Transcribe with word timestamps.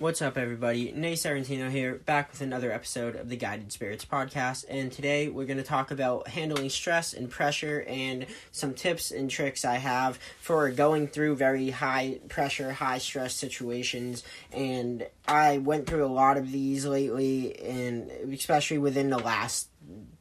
What's 0.00 0.22
up, 0.22 0.38
everybody? 0.38 0.92
Nate 0.92 1.18
Serrentino 1.18 1.70
here, 1.70 1.96
back 1.96 2.30
with 2.30 2.40
another 2.40 2.72
episode 2.72 3.16
of 3.16 3.28
the 3.28 3.36
Guided 3.36 3.70
Spirits 3.70 4.02
podcast. 4.02 4.64
And 4.66 4.90
today 4.90 5.28
we're 5.28 5.44
going 5.44 5.58
to 5.58 5.62
talk 5.62 5.90
about 5.90 6.26
handling 6.26 6.70
stress 6.70 7.12
and 7.12 7.28
pressure 7.28 7.84
and 7.86 8.24
some 8.50 8.72
tips 8.72 9.10
and 9.10 9.28
tricks 9.28 9.62
I 9.62 9.74
have 9.74 10.18
for 10.40 10.70
going 10.70 11.06
through 11.06 11.36
very 11.36 11.68
high 11.68 12.18
pressure, 12.30 12.72
high 12.72 12.96
stress 12.96 13.34
situations. 13.34 14.24
And 14.52 15.06
I 15.28 15.58
went 15.58 15.86
through 15.86 16.06
a 16.06 16.08
lot 16.08 16.38
of 16.38 16.50
these 16.50 16.86
lately, 16.86 17.60
and 17.60 18.10
especially 18.32 18.78
within 18.78 19.10
the 19.10 19.18
last 19.18 19.68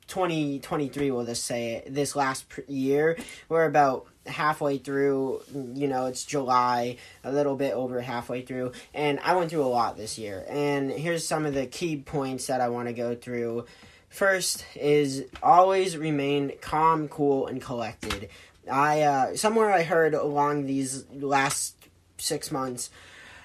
2023, 0.09 1.11
we'll 1.11 1.25
just 1.25 1.45
say 1.45 1.75
it 1.75 1.93
this 1.93 2.15
last 2.15 2.45
year. 2.67 3.17
We're 3.47 3.65
about 3.65 4.07
halfway 4.25 4.79
through. 4.79 5.41
You 5.53 5.87
know, 5.87 6.07
it's 6.07 6.25
July, 6.25 6.97
a 7.23 7.31
little 7.31 7.55
bit 7.55 7.73
over 7.73 8.01
halfway 8.01 8.41
through, 8.41 8.73
and 8.93 9.19
I 9.19 9.35
went 9.35 9.51
through 9.51 9.63
a 9.63 9.69
lot 9.69 9.97
this 9.97 10.17
year. 10.17 10.45
And 10.49 10.91
here's 10.91 11.27
some 11.27 11.45
of 11.45 11.53
the 11.53 11.67
key 11.67 11.97
points 11.97 12.47
that 12.47 12.59
I 12.59 12.69
want 12.69 12.87
to 12.87 12.93
go 12.93 13.15
through. 13.15 13.65
First 14.09 14.65
is 14.75 15.25
always 15.43 15.95
remain 15.95 16.53
calm, 16.59 17.07
cool, 17.07 17.45
and 17.47 17.61
collected. 17.61 18.29
I 18.69 19.01
uh, 19.01 19.35
somewhere 19.35 19.71
I 19.71 19.83
heard 19.83 20.15
along 20.15 20.65
these 20.65 21.05
last 21.11 21.75
six 22.17 22.51
months 22.51 22.89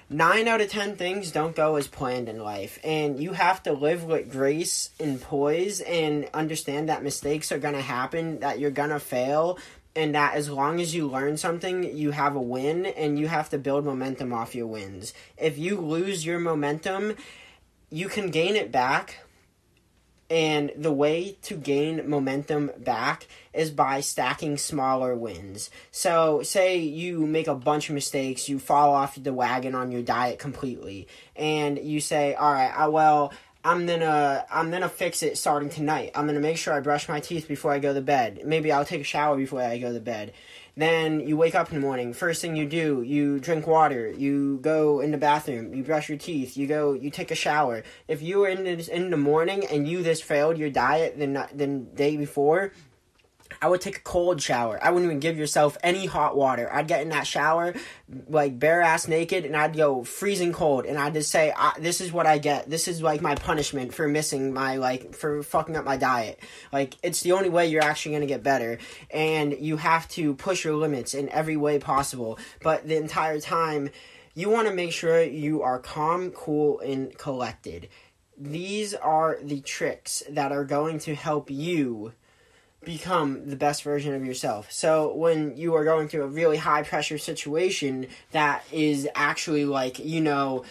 nine 0.09 0.47
out 0.47 0.61
of 0.61 0.69
ten 0.69 0.95
things 0.95 1.31
don't 1.31 1.55
go 1.55 1.75
as 1.75 1.87
planned 1.87 2.29
in 2.29 2.39
life 2.39 2.79
and 2.83 3.19
you 3.19 3.33
have 3.33 3.61
to 3.63 3.73
live 3.73 4.03
with 4.03 4.31
grace 4.31 4.91
and 4.99 5.19
poise 5.21 5.81
and 5.81 6.29
understand 6.33 6.89
that 6.89 7.03
mistakes 7.03 7.51
are 7.51 7.57
going 7.57 7.73
to 7.73 7.81
happen 7.81 8.39
that 8.41 8.59
you're 8.59 8.71
going 8.71 8.91
to 8.91 8.99
fail 8.99 9.57
and 9.95 10.13
that 10.13 10.35
as 10.35 10.49
long 10.49 10.81
as 10.81 10.93
you 10.93 11.07
learn 11.07 11.37
something, 11.37 11.95
you 11.95 12.11
have 12.11 12.35
a 12.35 12.41
win 12.41 12.85
and 12.85 13.17
you 13.17 13.27
have 13.27 13.49
to 13.49 13.57
build 13.57 13.85
momentum 13.85 14.33
off 14.33 14.53
your 14.53 14.67
wins. 14.67 15.13
If 15.37 15.57
you 15.57 15.79
lose 15.79 16.25
your 16.25 16.39
momentum, 16.39 17.15
you 17.89 18.09
can 18.09 18.29
gain 18.29 18.55
it 18.55 18.71
back. 18.71 19.24
And 20.29 20.71
the 20.75 20.91
way 20.91 21.37
to 21.43 21.55
gain 21.55 22.09
momentum 22.09 22.71
back 22.79 23.27
is 23.53 23.69
by 23.69 24.01
stacking 24.01 24.57
smaller 24.57 25.15
wins. 25.15 25.69
So, 25.91 26.41
say 26.41 26.77
you 26.77 27.27
make 27.27 27.47
a 27.47 27.53
bunch 27.53 27.89
of 27.89 27.95
mistakes, 27.95 28.49
you 28.49 28.57
fall 28.57 28.93
off 28.93 29.21
the 29.21 29.33
wagon 29.33 29.75
on 29.75 29.91
your 29.91 30.01
diet 30.01 30.39
completely, 30.39 31.07
and 31.35 31.77
you 31.77 31.99
say, 32.01 32.33
All 32.33 32.51
right, 32.51 32.73
I, 32.75 32.87
well, 32.87 33.33
I'm 33.65 33.87
gonna 33.87 34.45
I'm 34.51 34.69
gonna 34.69 34.87
fix 34.87 35.23
it 35.23 35.39
starting 35.39 35.69
tonight. 35.69 36.11
I'm 36.13 36.27
gonna 36.27 36.39
make 36.39 36.57
sure 36.57 36.71
I 36.71 36.81
brush 36.81 37.09
my 37.09 37.19
teeth 37.19 37.47
before 37.47 37.71
I 37.71 37.79
go 37.79 37.95
to 37.95 38.01
bed. 38.01 38.41
Maybe 38.45 38.71
I'll 38.71 38.85
take 38.85 39.01
a 39.01 39.05
shower 39.05 39.35
before 39.35 39.59
I 39.59 39.79
go 39.79 39.91
to 39.91 39.99
bed. 39.99 40.33
Then 40.77 41.19
you 41.19 41.35
wake 41.35 41.55
up 41.55 41.69
in 41.69 41.75
the 41.75 41.81
morning. 41.81 42.13
First 42.13 42.43
thing 42.43 42.55
you 42.55 42.67
do, 42.67 43.01
you 43.01 43.39
drink 43.39 43.65
water. 43.65 44.11
You 44.11 44.59
go 44.61 44.99
in 44.99 45.09
the 45.09 45.17
bathroom. 45.17 45.73
You 45.73 45.83
brush 45.83 46.09
your 46.09 46.17
teeth. 46.19 46.55
You 46.55 46.67
go. 46.67 46.93
You 46.93 47.09
take 47.09 47.31
a 47.31 47.35
shower. 47.35 47.81
If 48.07 48.21
you 48.21 48.37
were 48.37 48.49
in 48.49 48.65
the, 48.65 48.95
in 48.95 49.09
the 49.09 49.17
morning 49.17 49.65
and 49.65 49.87
you 49.87 50.03
this 50.03 50.21
failed 50.21 50.59
your 50.59 50.69
diet 50.69 51.17
the 51.17 51.49
the 51.51 51.65
day 51.65 52.17
before, 52.17 52.71
I 53.61 53.67
would 53.67 53.81
take 53.81 53.97
a 53.97 54.01
cold 54.01 54.41
shower. 54.41 54.79
I 54.81 54.89
wouldn't 54.89 55.09
even 55.09 55.19
give 55.19 55.37
yourself 55.37 55.77
any 55.83 56.05
hot 56.05 56.35
water. 56.35 56.71
I'd 56.73 56.87
get 56.87 57.01
in 57.01 57.09
that 57.09 57.27
shower, 57.27 57.73
like 58.27 58.59
bare 58.59 58.81
ass 58.81 59.07
naked, 59.07 59.45
and 59.45 59.55
I'd 59.55 59.77
go 59.77 60.03
freezing 60.03 60.51
cold. 60.51 60.85
And 60.85 60.97
I'd 60.97 61.13
just 61.13 61.31
say, 61.31 61.53
"This 61.79 62.01
is 62.01 62.11
what 62.11 62.25
I 62.25 62.37
get. 62.37 62.69
This 62.69 62.87
is 62.87 63.01
like 63.01 63.21
my 63.21 63.35
punishment 63.35 63.93
for 63.93 64.07
missing 64.07 64.53
my 64.53 64.77
like 64.77 65.13
for 65.15 65.43
fucking 65.43 65.75
up 65.75 65.85
my 65.85 65.97
diet. 65.97 66.39
Like 66.73 66.95
it's 67.03 67.21
the 67.21 67.33
only 67.33 67.49
way 67.49 67.67
you're 67.67 67.83
actually 67.83 68.13
gonna 68.13 68.25
get 68.25 68.43
better. 68.43 68.79
And 69.11 69.55
you 69.59 69.77
have 69.77 70.07
to 70.09 70.33
push 70.35 70.65
your 70.65 70.75
limits 70.75 71.13
in 71.13 71.29
every 71.29 71.57
way 71.57 71.79
possible. 71.79 72.39
But 72.63 72.87
the 72.87 72.97
entire 72.97 73.39
time, 73.39 73.89
you 74.33 74.49
want 74.49 74.67
to 74.67 74.73
make 74.73 74.91
sure 74.91 75.23
you 75.23 75.61
are 75.61 75.79
calm, 75.79 76.31
cool, 76.31 76.79
and 76.79 77.17
collected. 77.17 77.89
These 78.37 78.93
are 78.93 79.37
the 79.41 79.61
tricks 79.61 80.23
that 80.29 80.51
are 80.51 80.65
going 80.65 80.99
to 80.99 81.15
help 81.15 81.49
you 81.49 82.13
become 82.85 83.49
the 83.49 83.55
best 83.55 83.83
version 83.83 84.13
of 84.13 84.25
yourself. 84.25 84.71
So 84.71 85.13
when 85.13 85.57
you 85.57 85.75
are 85.75 85.83
going 85.83 86.07
through 86.07 86.23
a 86.23 86.27
really 86.27 86.57
high 86.57 86.83
pressure 86.83 87.17
situation 87.17 88.07
that 88.31 88.63
is 88.71 89.07
actually 89.15 89.65
like, 89.65 89.99
you 89.99 90.21
know, 90.21 90.63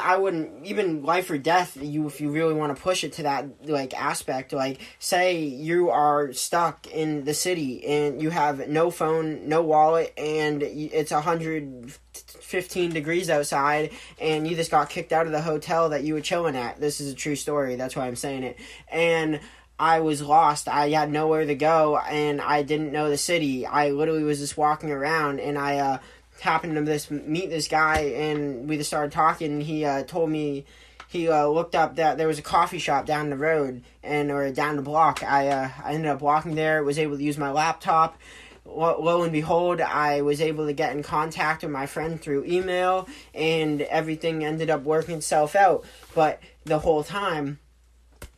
I 0.00 0.16
wouldn't 0.16 0.66
even 0.66 1.04
life 1.04 1.30
or 1.30 1.38
death 1.38 1.78
you 1.80 2.06
if 2.08 2.20
you 2.20 2.30
really 2.30 2.52
want 2.52 2.76
to 2.76 2.82
push 2.82 3.04
it 3.04 3.12
to 3.14 3.22
that 3.22 3.68
like 3.68 3.94
aspect 3.94 4.52
like 4.52 4.80
say 4.98 5.44
you 5.44 5.90
are 5.90 6.32
stuck 6.32 6.88
in 6.88 7.24
the 7.24 7.32
city 7.32 7.86
and 7.86 8.20
you 8.20 8.30
have 8.30 8.68
no 8.68 8.90
phone 8.90 9.48
no 9.48 9.62
wallet 9.62 10.12
and 10.18 10.64
it's 10.64 11.12
a 11.12 11.16
115 11.16 12.90
degrees 12.90 13.30
outside 13.30 13.90
and 14.20 14.48
you 14.48 14.56
just 14.56 14.72
got 14.72 14.90
kicked 14.90 15.12
out 15.12 15.26
of 15.26 15.32
the 15.32 15.42
hotel 15.42 15.90
that 15.90 16.02
you 16.02 16.14
were 16.14 16.20
chilling 16.20 16.56
at. 16.56 16.80
This 16.80 17.00
is 17.00 17.12
a 17.12 17.14
true 17.14 17.36
story. 17.36 17.76
That's 17.76 17.94
why 17.94 18.08
I'm 18.08 18.16
saying 18.16 18.42
it. 18.42 18.58
And 18.90 19.38
I 19.78 20.00
was 20.00 20.20
lost. 20.20 20.68
I 20.68 20.90
had 20.90 21.10
nowhere 21.10 21.44
to 21.46 21.54
go, 21.54 21.98
and 21.98 22.40
I 22.40 22.62
didn't 22.62 22.92
know 22.92 23.08
the 23.08 23.18
city. 23.18 23.64
I 23.64 23.90
literally 23.90 24.24
was 24.24 24.40
just 24.40 24.56
walking 24.56 24.90
around, 24.90 25.38
and 25.38 25.56
I 25.56 25.78
uh, 25.78 25.98
happened 26.40 26.74
to 26.74 26.82
this 26.82 27.10
meet 27.10 27.50
this 27.50 27.68
guy, 27.68 28.00
and 28.00 28.68
we 28.68 28.76
just 28.76 28.90
started 28.90 29.12
talking. 29.12 29.60
He 29.60 29.84
uh, 29.84 30.02
told 30.02 30.30
me 30.30 30.64
he 31.08 31.28
uh, 31.28 31.46
looked 31.46 31.74
up 31.74 31.96
that 31.96 32.18
there 32.18 32.26
was 32.26 32.38
a 32.38 32.42
coffee 32.42 32.78
shop 32.78 33.06
down 33.06 33.30
the 33.30 33.36
road, 33.36 33.82
and 34.02 34.30
or 34.32 34.50
down 34.50 34.76
the 34.76 34.82
block. 34.82 35.22
I 35.22 35.48
uh, 35.48 35.70
I 35.84 35.92
ended 35.92 36.10
up 36.10 36.20
walking 36.20 36.56
there. 36.56 36.82
Was 36.82 36.98
able 36.98 37.16
to 37.16 37.22
use 37.22 37.38
my 37.38 37.52
laptop. 37.52 38.18
Lo, 38.66 39.00
lo 39.00 39.22
and 39.22 39.32
behold, 39.32 39.80
I 39.80 40.20
was 40.20 40.42
able 40.42 40.66
to 40.66 40.74
get 40.74 40.94
in 40.94 41.02
contact 41.02 41.62
with 41.62 41.70
my 41.70 41.86
friend 41.86 42.20
through 42.20 42.44
email, 42.44 43.08
and 43.32 43.80
everything 43.82 44.44
ended 44.44 44.70
up 44.70 44.82
working 44.82 45.16
itself 45.16 45.54
out. 45.56 45.84
But 46.14 46.42
the 46.64 46.80
whole 46.80 47.04
time 47.04 47.60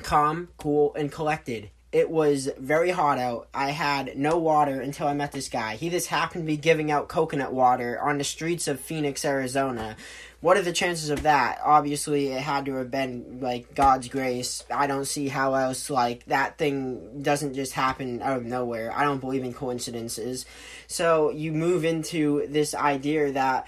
calm, 0.03 0.49
cool, 0.57 0.95
and 0.95 1.11
collected. 1.11 1.71
It 1.93 2.09
was 2.09 2.49
very 2.57 2.91
hot 2.91 3.19
out. 3.19 3.49
I 3.53 3.71
had 3.71 4.17
no 4.17 4.39
water 4.39 4.81
until 4.81 5.09
I 5.09 5.13
met 5.13 5.33
this 5.33 5.49
guy. 5.49 5.75
He 5.75 5.91
just 5.91 6.07
happened 6.07 6.45
to 6.45 6.47
be 6.47 6.57
giving 6.57 6.91
out 6.93 7.09
coconut 7.09 7.53
water 7.53 8.01
on 8.01 8.19
the 8.19 8.25
streets 8.25 8.69
of 8.69 8.79
Phoenix, 8.79 9.25
Arizona. 9.25 9.97
What 10.41 10.57
are 10.57 10.63
the 10.63 10.73
chances 10.73 11.11
of 11.11 11.25
that? 11.25 11.59
Obviously, 11.65 12.29
it 12.29 12.41
had 12.41 12.67
to 12.67 12.77
have 12.77 12.93
been 12.93 13.41
like 13.41 13.75
God's 13.75 14.09
grace. 14.09 14.65
I 14.71 14.87
don't 14.87 15.05
see 15.05 15.27
how 15.29 15.55
else 15.55 15.91
like 15.91 16.25
that 16.27 16.59
thing 16.59 17.23
doesn't 17.23 17.55
just 17.55 17.73
happen 17.73 18.23
out 18.23 18.37
of 18.37 18.45
nowhere. 18.45 18.93
I 18.97 19.03
don't 19.03 19.21
believe 19.21 19.43
in 19.43 19.53
coincidences. 19.53 20.47
So 20.87 21.31
you 21.31 21.53
move 21.53 21.85
into 21.85 22.47
this 22.47 22.73
idea 22.73 23.33
that 23.33 23.67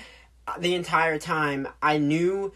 the 0.61 0.75
entire 0.77 1.19
time 1.19 1.67
I 1.83 1.99
knew 1.99 2.53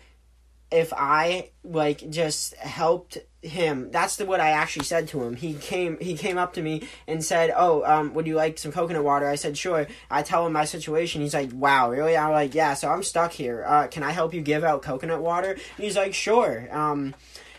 if 0.71 0.93
I 0.97 1.51
like 1.63 2.09
just 2.11 2.55
helped 2.57 3.19
him. 3.47 3.91
That's 3.91 4.17
the 4.17 4.27
what 4.27 4.41
i 4.41 4.51
actually 4.51 4.85
said 4.85 5.09
to 5.09 5.23
him. 5.23 5.37
He 5.37 5.55
came 5.55 5.99
he 6.01 6.17
came 6.17 6.39
up 6.39 6.55
to 6.55 6.63
me 6.63 6.89
and 7.07 7.25
said 7.25 7.53
oh 7.57 7.85
um 7.85 8.15
would 8.15 8.27
you 8.27 8.35
like 8.35 8.59
some 8.59 8.73
coconut 8.73 9.05
water? 9.05 9.29
I 9.29 9.37
said 9.37 9.57
sure. 9.57 9.87
I 10.11 10.23
tell 10.23 10.47
him 10.47 10.53
my 10.53 10.65
situation. 10.65 11.23
He's 11.23 11.35
like 11.35 11.51
wow 11.53 11.91
really? 11.91 12.17
I'm 12.17 12.33
like 12.33 12.55
yeah 12.55 12.75
so 12.75 12.89
i'm 12.89 13.03
stuck 13.03 13.33
here. 13.33 13.65
Uh 13.67 13.87
can 13.87 14.03
i 14.03 14.13
help 14.13 14.35
you 14.35 14.41
give 14.41 14.65
out 14.65 14.83
coconut 14.83 15.23
water? 15.23 15.53
And 15.53 15.85
he's 15.85 15.97
like 15.97 16.15
sure. 16.15 16.69
Um 16.71 17.15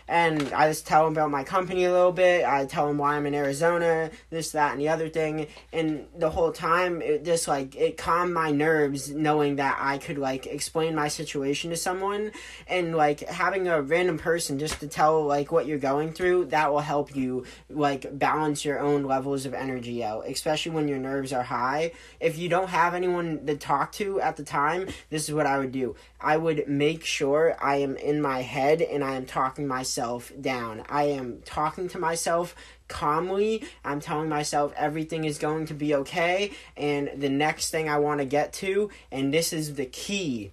and 0.08 0.52
I 0.54 0.68
just 0.68 0.86
tell 0.86 1.06
him 1.06 1.12
about 1.12 1.30
my 1.30 1.44
company 1.44 1.84
a 1.84 1.92
little 1.92 2.12
bit. 2.12 2.46
I 2.46 2.64
tell 2.64 2.88
him 2.88 2.96
why 2.96 3.14
I'm 3.14 3.26
in 3.26 3.34
Arizona, 3.34 4.10
this, 4.30 4.52
that, 4.52 4.72
and 4.72 4.80
the 4.80 4.88
other 4.88 5.10
thing. 5.10 5.48
And 5.70 6.06
the 6.16 6.30
whole 6.30 6.50
time, 6.50 7.02
it 7.02 7.24
just 7.24 7.46
like 7.46 7.76
it 7.76 7.98
calmed 7.98 8.32
my 8.32 8.50
nerves 8.50 9.10
knowing 9.10 9.56
that 9.56 9.76
I 9.78 9.98
could 9.98 10.16
like 10.16 10.46
explain 10.46 10.94
my 10.94 11.08
situation 11.08 11.70
to 11.70 11.76
someone, 11.76 12.32
and 12.66 12.96
like 12.96 13.20
having 13.28 13.68
a 13.68 13.82
random 13.82 14.18
person 14.18 14.58
just 14.58 14.80
to 14.80 14.88
tell 14.88 15.24
like 15.24 15.52
what 15.52 15.66
you're 15.66 15.78
going 15.78 16.12
through. 16.12 16.46
That 16.46 16.72
will 16.72 16.80
help 16.80 17.14
you 17.14 17.44
like 17.68 18.18
balance 18.18 18.64
your 18.64 18.80
own 18.80 19.02
levels 19.02 19.44
of 19.44 19.52
energy 19.52 20.02
out, 20.02 20.26
especially 20.26 20.72
when 20.72 20.88
your 20.88 20.98
nerves 20.98 21.34
are 21.34 21.42
high. 21.42 21.92
If 22.18 22.38
you 22.38 22.48
don't 22.48 22.70
have 22.70 22.94
anyone 22.94 23.44
to 23.44 23.56
talk 23.56 23.92
to 23.92 24.22
at 24.22 24.36
the 24.36 24.44
time, 24.44 24.88
this 25.10 25.28
is 25.28 25.34
what 25.34 25.46
I 25.46 25.58
would 25.58 25.72
do. 25.72 25.96
I 26.18 26.36
would 26.36 26.66
make 26.66 27.04
sure 27.04 27.56
I 27.60 27.76
am 27.76 27.96
in 27.96 28.22
my 28.22 28.40
head 28.40 28.80
and 28.80 29.04
I 29.04 29.14
am 29.14 29.26
talking 29.26 29.66
myself 29.66 29.97
down. 30.40 30.84
I 30.88 31.04
am 31.04 31.42
talking 31.44 31.88
to 31.88 31.98
myself 31.98 32.54
calmly. 32.88 33.64
I'm 33.84 34.00
telling 34.00 34.28
myself 34.28 34.72
everything 34.76 35.24
is 35.24 35.38
going 35.38 35.66
to 35.66 35.74
be 35.74 35.94
okay. 35.94 36.52
And 36.76 37.10
the 37.16 37.28
next 37.28 37.70
thing 37.70 37.88
I 37.88 37.98
want 37.98 38.20
to 38.20 38.24
get 38.24 38.52
to, 38.54 38.90
and 39.12 39.32
this 39.32 39.52
is 39.52 39.74
the 39.74 39.86
key 39.86 40.52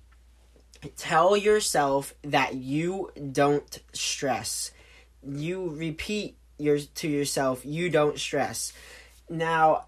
tell 0.95 1.35
yourself 1.35 2.13
that 2.23 2.55
you 2.55 3.11
don't 3.31 3.79
stress. 3.93 4.71
You 5.27 5.69
repeat 5.69 6.37
your 6.57 6.79
to 6.79 7.07
yourself, 7.07 7.65
you 7.65 7.89
don't 7.89 8.19
stress. 8.19 8.73
Now, 9.29 9.85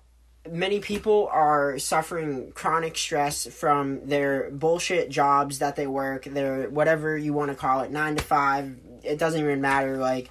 many 0.50 0.80
people 0.80 1.30
are 1.32 1.78
suffering 1.80 2.52
chronic 2.54 2.98
stress 2.98 3.46
from 3.48 4.08
their 4.08 4.50
bullshit 4.50 5.10
jobs 5.10 5.60
that 5.60 5.76
they 5.76 5.88
work, 5.88 6.26
their 6.26 6.70
whatever 6.70 7.18
you 7.18 7.34
want 7.34 7.52
to 7.52 7.56
call 7.56 7.82
it, 7.82 7.92
nine 7.92 8.16
to 8.16 8.24
five. 8.24 8.76
It 9.08 9.18
doesn't 9.20 9.40
even 9.40 9.62
matter. 9.62 9.98
Like, 9.98 10.30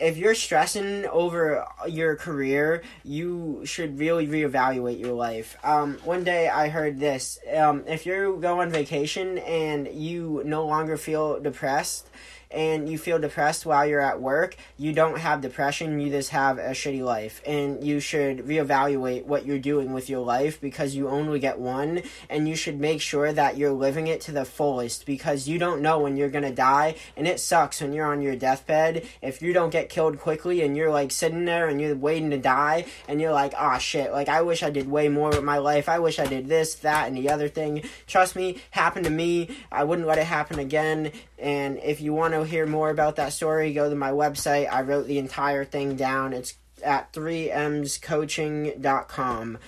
if 0.00 0.16
you're 0.16 0.34
stressing 0.34 1.06
over 1.06 1.66
your 1.88 2.16
career, 2.16 2.82
you 3.04 3.62
should 3.64 3.98
really 3.98 4.26
reevaluate 4.26 5.00
your 5.00 5.14
life. 5.14 5.56
Um, 5.64 5.98
one 6.04 6.24
day 6.24 6.48
I 6.48 6.68
heard 6.68 7.00
this: 7.00 7.38
um, 7.56 7.84
if 7.86 8.06
you 8.06 8.38
go 8.40 8.60
on 8.60 8.70
vacation 8.70 9.38
and 9.38 9.88
you 9.88 10.42
no 10.44 10.66
longer 10.66 10.96
feel 10.96 11.40
depressed, 11.40 12.08
and 12.50 12.88
you 12.88 12.98
feel 12.98 13.18
depressed 13.18 13.66
while 13.66 13.86
you're 13.86 14.00
at 14.00 14.20
work, 14.20 14.56
you 14.76 14.92
don't 14.92 15.18
have 15.18 15.40
depression, 15.40 16.00
you 16.00 16.10
just 16.10 16.30
have 16.30 16.58
a 16.58 16.70
shitty 16.70 17.02
life. 17.02 17.42
And 17.46 17.84
you 17.84 18.00
should 18.00 18.46
reevaluate 18.46 19.24
what 19.24 19.46
you're 19.46 19.58
doing 19.58 19.92
with 19.92 20.08
your 20.08 20.24
life 20.24 20.60
because 20.60 20.94
you 20.94 21.08
only 21.08 21.38
get 21.38 21.58
one, 21.58 22.02
and 22.30 22.48
you 22.48 22.56
should 22.56 22.80
make 22.80 23.00
sure 23.00 23.32
that 23.32 23.56
you're 23.56 23.72
living 23.72 24.06
it 24.06 24.20
to 24.22 24.32
the 24.32 24.44
fullest 24.44 25.06
because 25.06 25.48
you 25.48 25.58
don't 25.58 25.82
know 25.82 25.98
when 25.98 26.16
you're 26.16 26.28
gonna 26.28 26.52
die, 26.52 26.94
and 27.16 27.26
it 27.26 27.40
sucks 27.40 27.80
when 27.80 27.92
you're 27.92 28.10
on 28.10 28.22
your 28.22 28.36
deathbed. 28.36 29.06
If 29.20 29.42
you 29.42 29.52
don't 29.52 29.70
get 29.70 29.88
killed 29.88 30.18
quickly 30.18 30.62
and 30.62 30.76
you're 30.76 30.90
like 30.90 31.10
sitting 31.10 31.44
there 31.44 31.68
and 31.68 31.80
you're 31.80 31.96
waiting 31.96 32.30
to 32.30 32.38
die, 32.38 32.86
and 33.08 33.20
you're 33.20 33.32
like, 33.32 33.52
ah, 33.56 33.76
oh, 33.76 33.78
shit, 33.78 34.12
like 34.12 34.28
I 34.28 34.42
wish 34.42 34.62
I 34.62 34.70
did 34.70 34.90
way 34.90 35.08
more 35.08 35.30
with 35.30 35.44
my 35.44 35.58
life, 35.58 35.88
I 35.88 35.98
wish 35.98 36.18
I 36.18 36.26
did 36.26 36.48
this, 36.48 36.74
that, 36.76 37.08
and 37.08 37.16
the 37.16 37.30
other 37.30 37.48
thing. 37.48 37.82
Trust 38.06 38.36
me, 38.36 38.58
happened 38.70 39.04
to 39.04 39.10
me, 39.10 39.48
I 39.70 39.84
wouldn't 39.84 40.08
let 40.08 40.18
it 40.18 40.24
happen 40.24 40.58
again. 40.58 41.12
And 41.38 41.78
if 41.82 42.00
you 42.00 42.12
want 42.12 42.34
to 42.34 42.44
hear 42.44 42.66
more 42.66 42.90
about 42.90 43.16
that 43.16 43.32
story, 43.32 43.72
go 43.72 43.88
to 43.88 43.96
my 43.96 44.10
website. 44.10 44.70
I 44.70 44.82
wrote 44.82 45.06
the 45.06 45.18
entire 45.18 45.64
thing 45.64 45.96
down. 45.96 46.32
It's 46.32 46.54
at 46.82 47.12
3mscoaching.com. 47.12 49.58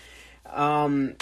Um, 0.46 1.14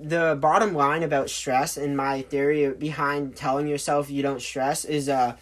the 0.00 0.38
bottom 0.40 0.72
line 0.74 1.02
about 1.02 1.28
stress 1.28 1.76
and 1.76 1.94
my 1.96 2.22
theory 2.22 2.72
behind 2.72 3.34
telling 3.36 3.66
yourself 3.66 4.08
you 4.10 4.22
don't 4.22 4.40
stress 4.40 4.86
is 4.86 5.10
uh 5.10 5.36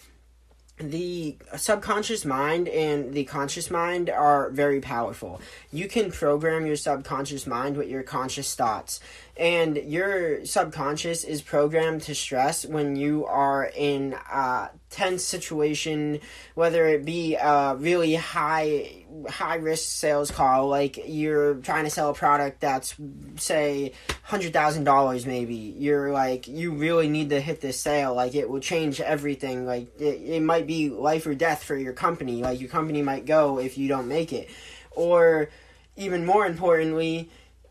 the 0.81 1.37
subconscious 1.57 2.25
mind 2.25 2.69
and 2.69 3.13
the 3.13 3.25
conscious 3.25 3.71
mind 3.71 4.09
are 4.09 4.51
very 4.51 4.81
powerful. 4.81 5.41
You 5.71 5.89
can 5.89 6.11
program 6.11 6.67
your 6.67 6.77
subconscious 6.77 7.47
mind 7.47 7.77
with 7.77 7.89
your 7.89 8.03
conscious 8.03 8.55
thoughts 8.55 9.01
and 9.41 9.79
your 9.79 10.45
subconscious 10.45 11.25
is 11.25 11.41
programmed 11.41 12.03
to 12.03 12.15
stress 12.15 12.67
when 12.67 12.95
you 12.95 13.25
are 13.25 13.73
in 13.75 14.15
a 14.31 14.69
tense 14.91 15.25
situation 15.25 16.21
whether 16.55 16.87
it 16.87 17.05
be 17.05 17.37
a 17.37 17.75
really 17.77 18.15
high 18.15 19.05
high 19.29 19.57
risk 19.57 19.89
sales 19.89 20.31
call 20.31 20.69
like 20.69 20.99
you're 21.07 21.55
trying 21.55 21.85
to 21.85 21.91
sell 21.91 22.11
a 22.11 22.15
product 22.15 22.61
that's 22.61 22.95
say 23.37 23.93
$100000 24.31 25.27
maybe. 25.27 25.75
You're 25.77 26.13
like 26.13 26.47
you 26.47 26.73
really 26.73 27.09
need 27.09 27.31
to 27.31 27.41
hit 27.41 27.61
this 27.61 27.81
sale. 27.81 28.15
Like 28.15 28.35
it 28.35 28.49
will 28.49 28.61
change 28.61 29.01
everything. 29.01 29.67
Like 29.67 30.01
it, 30.01 30.23
it 30.23 30.43
might 30.43 30.67
be 30.67 30.89
life 30.89 31.27
or 31.27 31.35
death 31.35 31.65
for 31.65 31.77
your 31.77 31.93
company. 31.93 32.43
Like 32.43 32.61
your 32.61 32.69
company 32.69 33.03
might 33.03 33.27
go 33.27 33.59
if 33.59 33.77
you 33.77 33.89
don't 33.89 34.07
make 34.07 34.33
it. 34.33 34.49
Or 34.93 35.51
even 35.97 36.25
more 36.25 36.47
importantly 36.47 37.29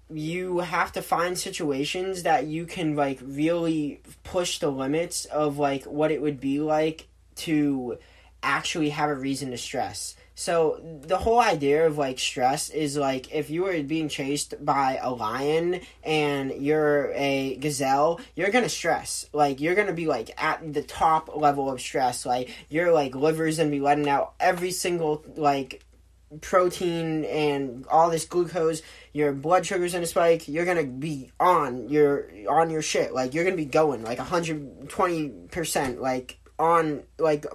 you 0.10 0.60
have 0.60 0.92
to 0.94 1.02
find 1.02 1.38
situations 1.38 2.24
that 2.24 2.48
you 2.48 2.66
can 2.66 2.96
like 2.96 3.20
really 3.22 4.02
push 4.24 4.60
the 4.60 4.72
limits 4.72 5.26
of 5.26 5.58
like 5.58 5.84
what 5.86 6.12
it 6.12 6.22
would 6.22 6.40
be 6.40 6.60
like 6.60 7.08
to 7.36 7.98
actually 8.42 8.90
have 8.90 9.10
a 9.10 9.16
reason 9.16 9.52
to 9.52 9.58
stress. 9.58 10.16
So 10.40 10.80
the 11.02 11.18
whole 11.18 11.42
idea 11.42 11.86
of 11.86 11.98
like 11.98 12.18
stress 12.18 12.70
is 12.70 12.96
like 12.96 13.34
if 13.34 13.50
you 13.50 13.64
were 13.64 13.84
being 13.84 14.08
chased 14.08 14.64
by 14.64 14.98
a 15.02 15.12
lion 15.12 15.82
and 16.02 16.52
you're 16.52 17.12
a 17.14 17.58
gazelle, 17.58 18.22
you're 18.36 18.50
gonna 18.50 18.70
stress. 18.70 19.26
Like 19.34 19.60
you're 19.60 19.76
gonna 19.76 19.92
be 19.92 20.08
like 20.08 20.32
at 20.42 20.74
the 20.74 20.82
top 20.82 21.36
level 21.36 21.70
of 21.70 21.82
stress. 21.82 22.26
Like 22.26 22.52
your 22.70 22.94
like 22.94 23.16
liver's 23.16 23.58
gonna 23.58 23.70
be 23.70 23.82
letting 23.82 24.08
out 24.08 24.34
every 24.40 24.72
single 24.72 25.26
like 25.36 25.84
protein 26.42 27.26
and 27.26 27.86
all 27.88 28.10
this 28.10 28.26
glucose, 28.26 28.82
your 29.14 29.32
blood 29.34 29.66
sugar's 29.66 29.94
gonna 29.94 30.06
spike, 30.06 30.48
you're 30.48 30.66
gonna 30.66 30.84
be 30.84 31.32
on 31.40 31.90
your 31.90 32.30
on 32.50 32.70
your 32.70 32.82
shit. 32.82 33.14
Like 33.14 33.34
you're 33.34 33.44
gonna 33.44 33.56
be 33.56 33.66
going 33.66 34.04
like 34.04 34.20
120% 34.20 36.00
like 36.00 36.40
on 36.58 37.04
like 37.18 37.46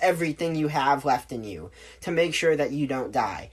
everything 0.00 0.54
you 0.54 0.68
have 0.68 1.04
left 1.04 1.32
in 1.32 1.44
you 1.44 1.70
to 2.00 2.10
make 2.10 2.34
sure 2.34 2.56
that 2.56 2.72
you 2.72 2.86
don't 2.86 3.12
die. 3.12 3.50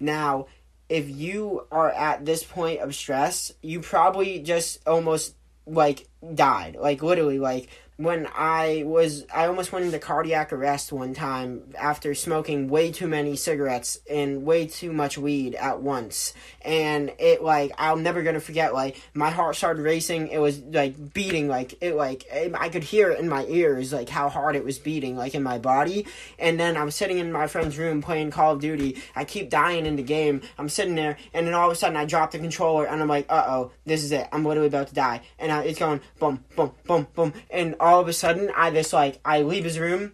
Now, 0.00 0.46
if 0.88 1.08
you 1.08 1.66
are 1.70 1.90
at 1.90 2.24
this 2.24 2.42
point 2.42 2.80
of 2.80 2.94
stress, 2.94 3.52
you 3.62 3.80
probably 3.80 4.40
just 4.40 4.86
almost 4.86 5.34
like 5.66 6.08
died. 6.34 6.76
Like 6.80 7.02
literally 7.02 7.38
like 7.38 7.68
when 7.98 8.28
I 8.32 8.84
was 8.86 9.26
I 9.34 9.48
almost 9.48 9.72
went 9.72 9.84
into 9.84 9.98
cardiac 9.98 10.52
arrest 10.52 10.92
one 10.92 11.14
time 11.14 11.74
after 11.76 12.14
smoking 12.14 12.68
way 12.68 12.92
too 12.92 13.08
many 13.08 13.34
cigarettes 13.34 13.98
and 14.08 14.44
way 14.44 14.68
too 14.68 14.92
much 14.92 15.18
weed 15.18 15.56
at 15.56 15.82
once. 15.82 16.32
And 16.62 17.10
it 17.18 17.42
like 17.42 17.72
I'm 17.76 18.04
never 18.04 18.22
gonna 18.22 18.38
forget 18.38 18.72
like 18.72 19.02
my 19.14 19.30
heart 19.30 19.56
started 19.56 19.82
racing. 19.82 20.28
It 20.28 20.38
was 20.38 20.60
like 20.60 21.12
beating 21.12 21.48
like 21.48 21.74
it 21.82 21.96
like 21.96 22.24
I 22.32 22.68
could 22.68 22.84
hear 22.84 23.10
it 23.10 23.18
in 23.18 23.28
my 23.28 23.44
ears 23.46 23.92
like 23.92 24.08
how 24.08 24.28
hard 24.28 24.54
it 24.54 24.64
was 24.64 24.78
beating 24.78 25.16
like 25.16 25.34
in 25.34 25.42
my 25.42 25.58
body. 25.58 26.06
And 26.38 26.58
then 26.58 26.76
I'm 26.76 26.92
sitting 26.92 27.18
in 27.18 27.32
my 27.32 27.48
friend's 27.48 27.78
room 27.78 28.00
playing 28.00 28.30
Call 28.30 28.52
of 28.52 28.60
Duty. 28.60 29.02
I 29.16 29.24
keep 29.24 29.50
dying 29.50 29.86
in 29.86 29.96
the 29.96 30.04
game. 30.04 30.42
I'm 30.56 30.68
sitting 30.68 30.94
there 30.94 31.16
and 31.34 31.48
then 31.48 31.54
all 31.54 31.66
of 31.66 31.72
a 31.72 31.76
sudden 31.76 31.96
I 31.96 32.04
drop 32.04 32.30
the 32.30 32.38
controller 32.38 32.86
and 32.86 33.02
I'm 33.02 33.08
like, 33.08 33.26
uh 33.28 33.44
oh, 33.48 33.72
this 33.86 34.04
is 34.04 34.12
it. 34.12 34.28
I'm 34.30 34.44
literally 34.44 34.68
about 34.68 34.86
to 34.86 34.94
die. 34.94 35.22
And 35.40 35.50
I, 35.50 35.64
it's 35.64 35.80
going 35.80 36.00
boom, 36.20 36.44
boom, 36.54 36.70
boom, 36.86 37.08
boom, 37.12 37.32
and 37.50 37.74
all 37.80 37.87
of 37.94 38.08
a 38.08 38.12
sudden 38.12 38.50
I 38.56 38.70
just 38.70 38.92
like 38.92 39.20
I 39.24 39.42
leave 39.42 39.64
his 39.64 39.78
room 39.78 40.12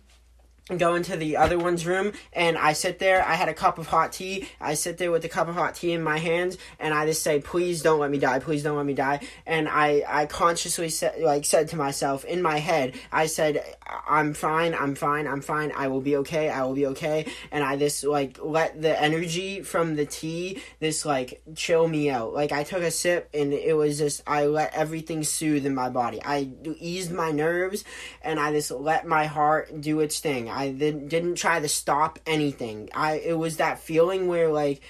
go 0.79 0.95
into 0.95 1.17
the 1.17 1.37
other 1.37 1.59
one's 1.59 1.87
room 1.87 2.13
and 2.33 2.57
I 2.57 2.73
sit 2.73 2.99
there. 2.99 3.23
I 3.23 3.35
had 3.35 3.51
a 3.51 3.55
cup 3.55 3.79
of 3.79 3.87
hot 3.87 4.13
tea. 4.13 4.49
I 4.61 4.75
sit 4.75 4.97
there 4.97 5.11
with 5.11 5.23
a 5.25 5.29
cup 5.29 5.49
of 5.49 5.55
hot 5.55 5.75
tea 5.75 5.93
in 5.93 6.03
my 6.03 6.19
hands 6.19 6.57
and 6.79 6.95
I 6.95 7.05
just 7.05 7.23
say, 7.23 7.41
"Please 7.41 7.83
don't 7.83 8.01
let 8.01 8.11
me 8.11 8.19
die. 8.19 8.39
Please 8.39 8.63
don't 8.63 8.77
let 8.77 8.87
me 8.87 8.95
die." 8.95 9.21
And 9.45 9.69
I 9.69 10.03
I 10.09 10.27
consciously 10.27 10.89
said 10.89 11.21
like 11.21 11.45
said 11.45 11.69
to 11.69 11.77
myself 11.77 12.25
in 12.25 12.41
my 12.41 12.59
head, 12.59 12.95
I 13.13 13.27
said, 13.27 13.63
"I'm 14.09 14.33
fine. 14.33 14.75
I'm 14.75 14.95
fine. 14.95 15.27
I'm 15.27 15.43
fine. 15.43 15.71
I 15.77 15.89
will 15.89 16.01
be 16.01 16.17
okay. 16.17 16.49
I 16.49 16.63
will 16.65 16.75
be 16.75 16.87
okay." 16.87 17.27
And 17.53 17.63
I 17.63 17.77
just 17.77 18.03
like 18.03 18.39
let 18.43 18.81
the 18.81 18.99
energy 19.01 19.61
from 19.61 19.97
the 19.97 20.07
tea 20.07 20.63
this 20.81 21.05
like 21.05 21.43
chill 21.55 21.87
me 21.87 22.09
out. 22.09 22.33
Like 22.33 22.53
I 22.53 22.65
took 22.65 22.83
a 22.83 22.91
sip 22.91 23.29
and 23.35 23.53
it 23.53 23.77
was 23.77 23.99
just 23.99 24.23
I 24.27 24.47
let 24.47 24.75
everything 24.75 25.25
soothe 25.25 25.67
in 25.67 25.75
my 25.75 25.91
body. 25.91 26.23
I 26.25 26.49
eased 26.79 27.13
my 27.13 27.33
nerves 27.33 27.85
and 28.23 28.41
I 28.41 28.53
just 28.53 28.71
let 28.71 29.07
my 29.07 29.27
heart 29.27 29.83
do 29.83 30.01
its 30.01 30.21
thing. 30.21 30.54
I 30.55 30.71
didn't 30.71 31.09
didn't 31.09 31.37
try 31.37 31.61
to 31.61 31.69
stop 31.69 32.19
anything. 32.27 32.89
I 32.95 33.15
it 33.15 33.39
was 33.39 33.57
that 33.57 33.79
feeling 33.79 34.29
where 34.29 34.49
like 34.49 34.81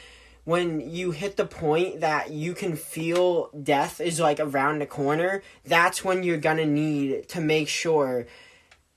when 0.44 0.80
you 0.80 1.10
hit 1.10 1.36
the 1.36 1.46
point 1.46 2.00
that 2.00 2.30
you 2.30 2.54
can 2.54 2.76
feel 2.76 3.48
death 3.50 4.00
is 4.00 4.20
like 4.20 4.38
around 4.40 4.78
the 4.78 4.86
corner, 4.86 5.42
that's 5.64 6.04
when 6.04 6.22
you're 6.22 6.36
gonna 6.36 6.66
need 6.66 7.28
to 7.28 7.40
make 7.40 7.68
sure 7.68 8.26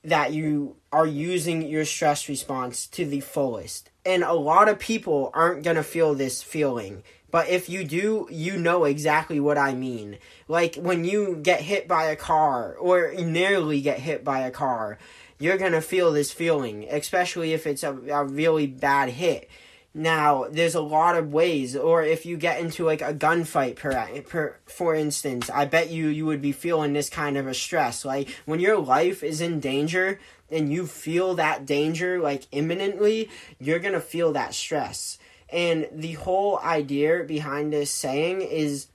that 0.04 0.32
you 0.32 0.76
are 0.92 1.06
using 1.06 1.62
your 1.62 1.84
stress 1.84 2.28
response 2.28 2.86
to 2.86 3.04
the 3.04 3.20
fullest. 3.20 3.90
And 4.04 4.22
a 4.22 4.32
lot 4.32 4.68
of 4.68 4.78
people 4.78 5.30
aren't 5.34 5.64
gonna 5.64 5.82
feel 5.82 6.14
this 6.14 6.42
feeling. 6.42 7.02
But 7.30 7.48
if 7.48 7.68
you 7.68 7.84
do, 7.84 8.26
you 8.30 8.56
know 8.56 8.84
exactly 8.84 9.38
what 9.38 9.58
I 9.58 9.74
mean. 9.74 10.18
Like 10.48 10.76
when 10.76 11.04
you 11.04 11.36
get 11.42 11.60
hit 11.60 11.86
by 11.86 12.04
a 12.04 12.16
car 12.16 12.74
or 12.74 13.12
nearly 13.12 13.80
get 13.80 14.00
hit 14.00 14.24
by 14.24 14.40
a 14.40 14.50
car, 14.50 14.98
you're 15.38 15.58
gonna 15.58 15.80
feel 15.80 16.12
this 16.12 16.32
feeling, 16.32 16.86
especially 16.90 17.52
if 17.52 17.66
it's 17.66 17.82
a, 17.82 17.92
a 18.10 18.24
really 18.24 18.66
bad 18.66 19.10
hit. 19.10 19.48
Now, 19.94 20.46
there's 20.50 20.74
a 20.74 20.80
lot 20.80 21.16
of 21.16 21.32
ways, 21.32 21.74
or 21.74 22.02
if 22.02 22.26
you 22.26 22.36
get 22.36 22.60
into 22.60 22.84
like 22.84 23.00
a 23.00 23.14
gunfight, 23.14 23.76
per, 23.76 24.22
per 24.22 24.56
for 24.66 24.94
instance, 24.94 25.48
I 25.50 25.64
bet 25.64 25.90
you 25.90 26.08
you 26.08 26.26
would 26.26 26.42
be 26.42 26.52
feeling 26.52 26.92
this 26.92 27.08
kind 27.08 27.36
of 27.36 27.46
a 27.46 27.54
stress. 27.54 28.04
Like 28.04 28.28
when 28.44 28.60
your 28.60 28.78
life 28.78 29.22
is 29.22 29.40
in 29.40 29.60
danger 29.60 30.20
and 30.50 30.72
you 30.72 30.86
feel 30.86 31.34
that 31.34 31.66
danger 31.66 32.20
like 32.20 32.46
imminently, 32.52 33.30
you're 33.58 33.78
gonna 33.78 34.00
feel 34.00 34.32
that 34.34 34.54
stress. 34.54 35.18
And 35.50 35.88
the 35.90 36.12
whole 36.12 36.58
idea 36.58 37.24
behind 37.24 37.72
this 37.72 37.90
saying 37.90 38.42
is 38.42 38.88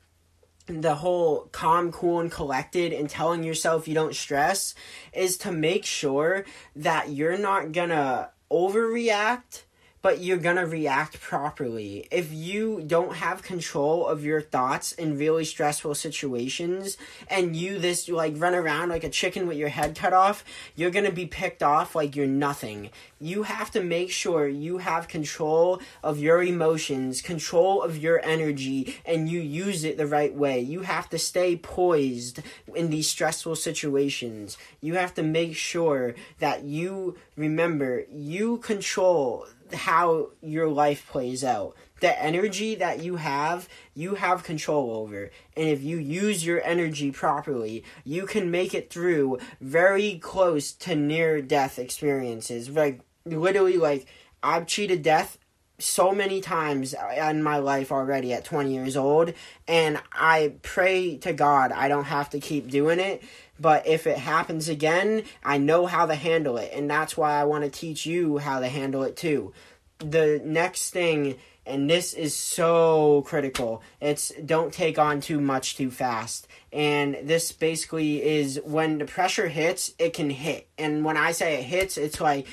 the 0.68 0.96
whole 0.96 1.50
calm, 1.52 1.92
cool, 1.92 2.20
and 2.20 2.32
collected 2.32 2.94
and 2.94 3.10
telling 3.10 3.44
yourself 3.44 3.88
you 3.88 3.94
don't 3.94 4.16
stress 4.16 4.76
is 5.14 5.38
to 5.38 5.52
make 5.52 5.86
sure 5.86 6.46
that 6.76 7.10
you're 7.10 7.38
not 7.38 7.72
gonna 7.72 8.30
overreact 8.52 9.64
but 10.04 10.20
you're 10.20 10.38
gonna 10.38 10.68
react 10.68 11.20
properly. 11.22 12.06
If 12.12 12.32
you 12.32 12.84
don't 12.86 13.16
have 13.16 13.42
control 13.42 14.06
of 14.06 14.26
your 14.26 14.42
thoughts 14.42 14.92
in 14.92 15.18
really 15.18 15.46
stressful 15.46 15.96
situations 15.96 16.98
and 17.30 17.56
you 17.56 17.80
this 17.80 18.10
like 18.10 18.34
run 18.36 18.54
around 18.54 18.90
like 18.90 19.06
a 19.06 19.10
chicken 19.10 19.48
with 19.48 19.58
your 19.58 19.70
head 19.70 19.96
cut 19.96 20.12
off, 20.12 20.44
you're 20.76 20.92
gonna 20.92 21.10
be 21.10 21.26
picked 21.26 21.64
off 21.64 21.96
like 21.96 22.18
you're 22.18 22.28
nothing. 22.28 22.90
You 23.22 23.44
have 23.44 23.72
to 23.72 23.82
make 23.82 24.12
sure 24.12 24.46
you 24.46 24.80
have 24.80 25.08
control 25.08 25.82
of 26.04 26.20
your 26.20 26.44
emotions, 26.44 27.22
control 27.22 27.82
of 27.82 27.98
your 27.98 28.20
energy, 28.26 28.98
and 29.06 29.30
you 29.30 29.40
use 29.40 29.86
it 29.86 29.96
the 29.96 30.06
right 30.06 30.36
way. 30.36 30.60
You 30.60 30.82
have 30.82 31.10
to 31.12 31.18
stay 31.18 31.56
poised 31.56 32.42
in 32.76 32.90
these 32.90 33.08
stressful 33.08 33.56
situations. 33.56 34.58
You 34.82 34.96
have 34.96 35.14
to 35.14 35.24
make 35.24 35.56
sure 35.56 36.14
that 36.40 36.66
you 36.66 37.18
remember 37.38 38.04
you 38.12 38.58
control 38.58 39.48
how 39.74 40.30
your 40.42 40.68
life 40.68 41.08
plays 41.10 41.44
out. 41.44 41.76
The 42.02 42.22
energy 42.22 42.76
that 42.76 43.02
you 43.02 43.16
have, 43.16 43.70
you 43.94 44.16
have 44.16 44.44
control 44.44 44.92
over. 44.92 45.32
And 45.56 45.70
if 45.70 45.82
you 45.82 45.98
use 45.98 46.46
your 46.46 46.62
energy 46.64 47.12
properly, 47.12 47.84
you 48.04 48.26
can 48.26 48.52
make 48.52 48.74
it 48.74 48.90
through 48.90 49.40
very 49.62 50.18
close 50.20 50.72
to 50.74 50.96
near 50.96 51.42
death 51.42 51.80
experiences. 51.80 52.70
Like, 52.70 53.02
literally, 53.26 53.78
like, 53.78 54.08
I've 54.42 54.68
cheated 54.68 55.02
death 55.02 55.38
so 55.80 56.12
many 56.14 56.40
times 56.40 56.94
in 57.18 57.44
my 57.44 57.58
life 57.58 57.92
already 57.92 58.32
at 58.32 58.46
20 58.46 58.74
years 58.74 58.96
old 58.96 59.34
and 59.68 60.00
I 60.14 60.54
pray 60.62 61.18
to 61.18 61.34
God 61.34 61.72
I 61.72 61.88
don't 61.88 62.06
have 62.06 62.30
to 62.32 62.40
keep 62.40 62.70
doing 62.70 63.00
it 63.00 63.24
but 63.60 63.86
if 63.88 64.08
it 64.08 64.18
happens 64.18 64.70
again 64.70 65.24
I 65.44 65.58
know 65.58 65.86
how 65.86 66.06
to 66.06 66.16
handle 66.16 66.58
it. 66.58 66.72
And 66.74 66.90
that's 66.90 67.18
why 67.18 67.40
I 67.40 67.44
want 67.44 67.64
to 67.64 67.70
teach 67.70 68.06
you 68.06 68.38
how 68.38 68.60
to 68.60 68.68
handle 68.68 69.04
it 69.04 69.16
too. 69.16 69.54
The 70.00 70.42
next 70.44 70.92
thing 70.92 71.36
and 71.66 71.90
this 71.90 72.14
is 72.14 72.36
so 72.36 73.24
critical 73.26 73.82
it's 74.02 74.34
don't 74.46 74.74
take 74.74 75.00
on 75.00 75.22
too 75.22 75.40
much 75.40 75.78
too 75.78 75.92
fast. 75.92 76.48
And 76.72 77.18
this 77.24 77.52
basically 77.52 78.24
is 78.24 78.60
when 78.66 78.98
the 78.98 79.06
pressure 79.06 79.48
hits 79.48 79.94
it 79.98 80.14
can 80.14 80.30
hit. 80.30 80.68
And 80.78 81.06
when 81.06 81.18
I 81.18 81.32
say 81.32 81.56
it 81.60 81.64
hits 81.64 81.98
it's 81.98 82.20
like 82.20 82.48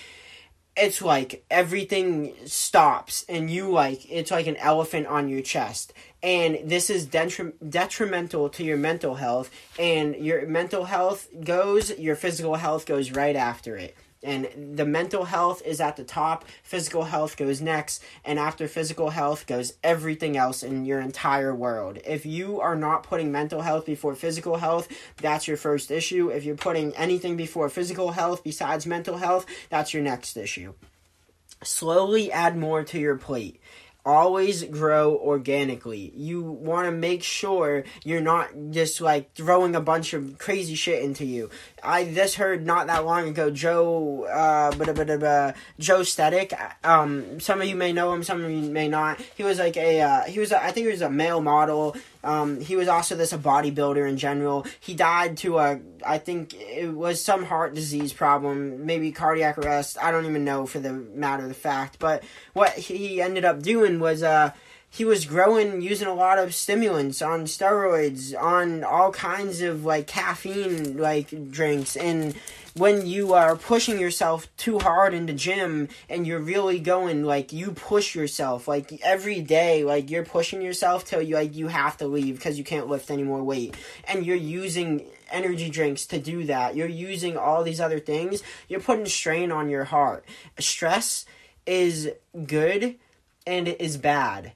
it's 0.81 1.03
like 1.03 1.45
everything 1.51 2.35
stops 2.47 3.25
and 3.29 3.51
you 3.51 3.71
like 3.71 4.11
it's 4.11 4.31
like 4.31 4.47
an 4.47 4.57
elephant 4.57 5.07
on 5.07 5.29
your 5.29 5.43
chest. 5.43 5.93
And 6.23 6.59
this 6.65 6.91
is 6.91 7.07
detri- 7.07 7.53
detrimental 7.67 8.49
to 8.51 8.65
your 8.65 8.77
mental 8.77 9.15
health. 9.15 9.51
And 9.79 10.17
your 10.17 10.47
mental 10.47 10.85
health 10.85 11.29
goes 11.45 11.97
your 11.99 12.17
physical 12.17 12.57
health 12.57 12.87
goes 12.87 13.13
right 13.13 13.37
after 13.37 13.77
it 13.77 13.97
and 14.23 14.77
the 14.77 14.85
mental 14.85 15.25
health 15.25 15.63
is 15.65 15.81
at 15.81 15.97
the 15.97 16.05
top 16.05 16.45
physical 16.63 17.05
health 17.05 17.37
goes 17.37 17.61
next 17.61 18.03
and 18.25 18.39
after 18.39 18.69
physical 18.69 19.11
health 19.11 19.47
goes 19.47 19.75
everything 19.83 20.37
else 20.37 20.63
in 20.63 20.85
your 20.85 21.01
entire 21.01 21.55
world 21.55 21.99
if 22.05 22.27
you 22.27 22.61
are 22.61 22.77
not 22.77 23.03
putting 23.03 23.33
mental 23.33 23.63
health 23.63 23.87
before 23.87 24.15
physical 24.15 24.57
health 24.57 24.89
that's 25.17 25.49
your 25.49 25.57
first 25.57 25.91
issue 25.91 26.29
if 26.29 26.45
you're 26.45 26.57
putting 26.57 26.95
anything 26.97 27.37
before 27.37 27.69
physical 27.69 28.13
health 28.13 28.45
besides 28.45 28.87
mental 28.87 29.17
health 29.17 29.47
that's 29.71 29.95
your 29.95 30.03
next 30.03 30.37
issue 30.37 30.75
slowly 31.63 32.31
add 32.31 32.57
more 32.57 32.85
to 32.85 32.99
your 32.99 33.17
plate 33.17 33.61
always 34.05 34.65
grow 34.65 35.17
organically. 35.17 36.13
You 36.15 36.43
want 36.43 36.87
to 36.87 36.93
make 36.93 37.23
sure 37.23 37.85
you're 38.05 38.21
not 38.21 38.51
just 38.71 39.01
like 39.01 39.35
throwing 39.35 39.75
a 39.75 39.81
bunch 39.81 40.15
of 40.15 40.39
crazy 40.39 40.75
shit 40.75 41.03
into 41.03 41.25
you. 41.25 41.51
I 41.83 42.05
just 42.05 42.37
heard 42.37 42.67
not 42.67 42.87
that 42.89 43.05
long 43.05 43.29
ago 43.29 43.51
Joe 43.51 44.25
uh 44.25 44.73
but 44.77 44.95
but 44.95 45.57
Joesthetics. 45.79 46.55
Um 46.85 47.41
some 47.41 47.61
of 47.61 47.69
you 47.69 47.77
may 47.77 47.93
know 47.93 48.13
him, 48.13 48.23
some 48.23 48.45
of 48.45 48.51
you 48.51 48.71
may 48.71 48.89
not. 48.89 49.21
He 49.37 49.43
was 49.43 49.59
like 49.59 49.77
a 49.77 50.01
uh, 50.01 50.25
he 50.25 50.39
was 50.39 50.53
a, 50.53 50.63
I 50.63 50.71
think 50.71 50.87
he 50.87 50.93
was 50.93 51.03
a 51.03 51.11
male 51.11 51.41
model. 51.41 51.97
Um 52.23 52.61
he 52.61 52.77
was 52.77 52.89
also 52.89 53.15
this 53.15 53.33
a 53.33 53.39
bodybuilder 53.39 54.09
in 54.09 54.17
general. 54.17 54.67
He 54.79 54.95
died 54.95 55.37
to 55.39 55.59
a 55.59 55.81
I 56.05 56.19
think 56.19 56.55
it 56.55 56.95
was 56.95 57.23
some 57.23 57.45
heart 57.45 57.75
disease 57.75 58.13
problem, 58.13 58.87
maybe 58.87 59.13
cardiac 59.13 59.59
arrest. 59.59 59.99
I 60.01 60.11
don't 60.11 60.27
even 60.27 60.45
know 60.45 60.67
for 60.67 60.81
the 60.81 60.93
matter 60.93 61.43
of 61.43 61.49
the 61.49 61.55
fact, 61.55 61.99
but 61.99 62.23
what 62.53 62.73
he 62.73 63.21
ended 63.21 63.45
up 63.45 63.63
doing 63.63 64.01
was 64.01 64.23
uh 64.23 64.53
he 64.93 65.05
was 65.05 65.25
growing 65.25 65.81
using 65.81 66.09
a 66.09 66.15
lot 66.15 66.39
of 66.39 66.53
stimulants 66.53 67.23
on 67.23 67.45
steroids 67.45 68.35
on 68.39 68.83
all 68.83 69.13
kinds 69.13 69.61
of 69.61 69.85
like 69.85 70.09
caffeine 70.09 70.99
like 70.99 71.51
drinks. 71.53 71.97
And 71.97 72.35
when 72.75 73.07
you 73.07 73.33
are 73.33 73.55
pushing 73.55 74.01
yourself 74.01 74.49
too 74.57 74.81
hard 74.81 75.15
in 75.15 75.27
the 75.27 75.33
gym 75.33 75.89
and 76.09 76.27
you're 76.27 76.41
really 76.41 76.81
going 76.81 77.25
like 77.25 77.53
you 77.53 77.71
push 77.71 78.17
yourself 78.17 78.67
like 78.67 79.01
every 79.05 79.41
day 79.41 79.85
like 79.85 80.11
you're 80.11 80.25
pushing 80.25 80.61
yourself 80.61 81.05
till 81.05 81.23
you 81.23 81.37
like 81.37 81.55
you 81.55 81.69
have 81.69 81.97
to 81.97 82.07
leave 82.09 82.37
because 82.37 82.59
you 82.59 82.65
can't 82.65 82.89
lift 82.89 83.13
any 83.13 83.23
more 83.23 83.45
weight. 83.45 83.77
And 84.09 84.27
you're 84.27 84.37
using 84.37 85.07
energy 85.31 85.71
drinks 85.71 86.05
to 86.07 86.19
do 86.19 86.47
that. 86.47 86.75
You're 86.75 86.89
using 86.89 87.37
all 87.37 87.63
these 87.63 87.81
other 87.81 88.01
things. 88.01 88.43
You're 88.69 88.81
putting 88.81 89.07
strain 89.07 89.53
on 89.53 89.71
your 89.71 89.85
heart. 89.85 90.25
Stress 90.59 91.27
is 91.65 92.11
good 92.45 92.97
and 93.47 93.69
it 93.69 93.81
is 93.81 93.97
bad 93.97 94.53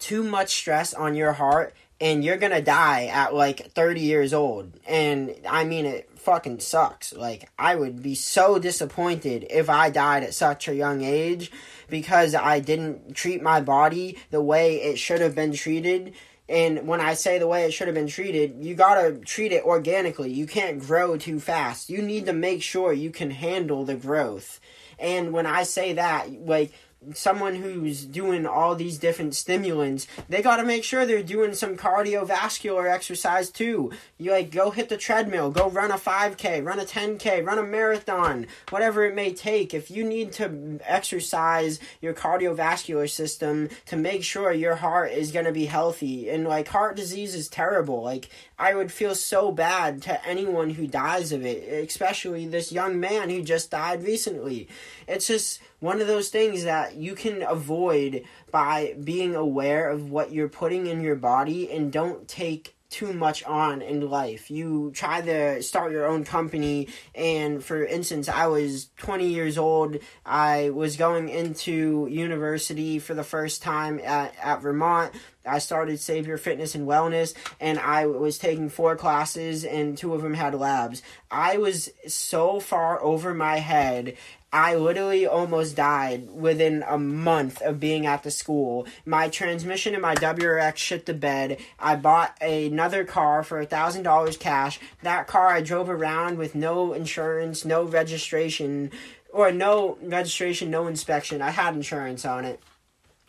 too 0.00 0.22
much 0.22 0.54
stress 0.54 0.94
on 0.94 1.14
your 1.14 1.32
heart 1.32 1.74
and 2.00 2.24
you're 2.24 2.36
gonna 2.36 2.62
die 2.62 3.06
at 3.06 3.34
like 3.34 3.72
30 3.72 4.00
years 4.00 4.32
old. 4.32 4.72
And 4.86 5.34
I 5.48 5.64
mean, 5.64 5.84
it 5.86 6.08
fucking 6.16 6.60
sucks. 6.60 7.12
Like, 7.12 7.50
I 7.58 7.74
would 7.74 8.02
be 8.02 8.14
so 8.14 8.58
disappointed 8.58 9.46
if 9.50 9.68
I 9.68 9.90
died 9.90 10.22
at 10.22 10.34
such 10.34 10.68
a 10.68 10.74
young 10.74 11.02
age 11.02 11.50
because 11.88 12.34
I 12.34 12.60
didn't 12.60 13.14
treat 13.14 13.42
my 13.42 13.60
body 13.60 14.18
the 14.30 14.42
way 14.42 14.76
it 14.76 14.98
should 14.98 15.20
have 15.20 15.34
been 15.34 15.52
treated. 15.52 16.14
And 16.48 16.86
when 16.86 17.00
I 17.00 17.14
say 17.14 17.38
the 17.38 17.46
way 17.46 17.64
it 17.64 17.72
should 17.72 17.88
have 17.88 17.94
been 17.94 18.08
treated, 18.08 18.64
you 18.64 18.74
gotta 18.74 19.18
treat 19.24 19.52
it 19.52 19.64
organically. 19.64 20.32
You 20.32 20.46
can't 20.46 20.78
grow 20.78 21.16
too 21.16 21.40
fast. 21.40 21.90
You 21.90 22.00
need 22.00 22.26
to 22.26 22.32
make 22.32 22.62
sure 22.62 22.92
you 22.92 23.10
can 23.10 23.30
handle 23.30 23.84
the 23.84 23.96
growth. 23.96 24.60
And 24.98 25.32
when 25.32 25.46
I 25.46 25.62
say 25.64 25.94
that, 25.94 26.46
like, 26.46 26.72
someone 27.14 27.54
who's 27.54 28.04
doing 28.04 28.44
all 28.46 28.74
these 28.74 28.98
different 28.98 29.34
stimulants, 29.34 30.06
they 30.28 30.42
got 30.42 30.56
to 30.56 30.64
make 30.64 30.82
sure 30.82 31.06
they're 31.06 31.22
doing 31.22 31.54
some 31.54 31.76
cardiovascular 31.76 32.90
exercise 32.90 33.50
too. 33.50 33.92
You 34.18 34.32
like 34.32 34.50
go 34.50 34.70
hit 34.70 34.88
the 34.88 34.96
treadmill, 34.96 35.50
go 35.50 35.70
run 35.70 35.90
a 35.90 35.96
5K, 35.96 36.64
run 36.64 36.80
a 36.80 36.84
10K, 36.84 37.46
run 37.46 37.58
a 37.58 37.62
marathon, 37.62 38.46
whatever 38.70 39.04
it 39.04 39.14
may 39.14 39.32
take. 39.32 39.74
If 39.74 39.90
you 39.90 40.04
need 40.04 40.32
to 40.32 40.80
exercise 40.84 41.78
your 42.00 42.14
cardiovascular 42.14 43.08
system 43.08 43.68
to 43.86 43.96
make 43.96 44.24
sure 44.24 44.52
your 44.52 44.76
heart 44.76 45.12
is 45.12 45.32
going 45.32 45.46
to 45.46 45.52
be 45.52 45.66
healthy 45.66 46.28
and 46.28 46.46
like 46.46 46.68
heart 46.68 46.96
disease 46.96 47.34
is 47.34 47.48
terrible. 47.48 48.02
Like 48.02 48.28
I 48.58 48.74
would 48.74 48.90
feel 48.90 49.14
so 49.14 49.52
bad 49.52 50.02
to 50.02 50.26
anyone 50.26 50.70
who 50.70 50.86
dies 50.86 51.30
of 51.32 51.44
it, 51.46 51.88
especially 51.88 52.46
this 52.46 52.72
young 52.72 52.98
man 52.98 53.30
who 53.30 53.42
just 53.42 53.70
died 53.70 54.02
recently. 54.02 54.68
It's 55.06 55.28
just 55.28 55.60
one 55.80 56.00
of 56.00 56.06
those 56.06 56.28
things 56.28 56.64
that 56.64 56.96
you 56.96 57.14
can 57.14 57.42
avoid 57.42 58.24
by 58.50 58.94
being 59.02 59.34
aware 59.34 59.88
of 59.88 60.10
what 60.10 60.32
you're 60.32 60.48
putting 60.48 60.86
in 60.86 61.00
your 61.00 61.16
body 61.16 61.70
and 61.70 61.92
don't 61.92 62.26
take 62.26 62.74
too 62.90 63.12
much 63.12 63.44
on 63.44 63.82
in 63.82 64.08
life. 64.08 64.50
You 64.50 64.90
try 64.94 65.20
to 65.20 65.62
start 65.62 65.92
your 65.92 66.06
own 66.06 66.24
company, 66.24 66.88
and 67.14 67.62
for 67.62 67.84
instance, 67.84 68.28
I 68.28 68.46
was 68.46 68.88
20 68.96 69.28
years 69.28 69.58
old. 69.58 69.98
I 70.24 70.70
was 70.70 70.96
going 70.96 71.28
into 71.28 72.08
university 72.10 72.98
for 72.98 73.14
the 73.14 73.24
first 73.24 73.62
time 73.62 74.00
at, 74.02 74.34
at 74.42 74.62
Vermont. 74.62 75.12
I 75.48 75.58
started 75.58 75.98
Savior 75.98 76.36
Fitness 76.38 76.74
and 76.74 76.86
Wellness, 76.86 77.34
and 77.60 77.78
I 77.78 78.06
was 78.06 78.38
taking 78.38 78.68
four 78.68 78.96
classes, 78.96 79.64
and 79.64 79.96
two 79.96 80.14
of 80.14 80.22
them 80.22 80.34
had 80.34 80.54
labs. 80.54 81.02
I 81.30 81.56
was 81.58 81.90
so 82.06 82.60
far 82.60 83.02
over 83.02 83.34
my 83.34 83.58
head 83.58 84.16
I 84.52 84.76
literally 84.76 85.26
almost 85.26 85.76
died 85.76 86.30
within 86.30 86.82
a 86.86 86.96
month 86.96 87.60
of 87.60 87.78
being 87.78 88.06
at 88.06 88.22
the 88.22 88.30
school. 88.30 88.86
My 89.04 89.28
transmission 89.28 89.92
and 89.92 90.00
my 90.00 90.14
WRX 90.14 90.76
shit 90.76 91.04
the 91.04 91.12
bed. 91.12 91.58
I 91.78 91.96
bought 91.96 92.40
another 92.40 93.04
car 93.04 93.42
for 93.42 93.60
a 93.60 93.66
thousand 93.66 94.04
dollars 94.04 94.38
cash. 94.38 94.80
That 95.02 95.26
car 95.26 95.48
I 95.48 95.60
drove 95.60 95.90
around 95.90 96.38
with 96.38 96.54
no 96.54 96.94
insurance, 96.94 97.66
no 97.66 97.84
registration, 97.84 98.90
or 99.30 99.52
no 99.52 99.98
registration, 100.00 100.70
no 100.70 100.86
inspection. 100.86 101.42
I 101.42 101.50
had 101.50 101.74
insurance 101.74 102.24
on 102.24 102.46
it 102.46 102.58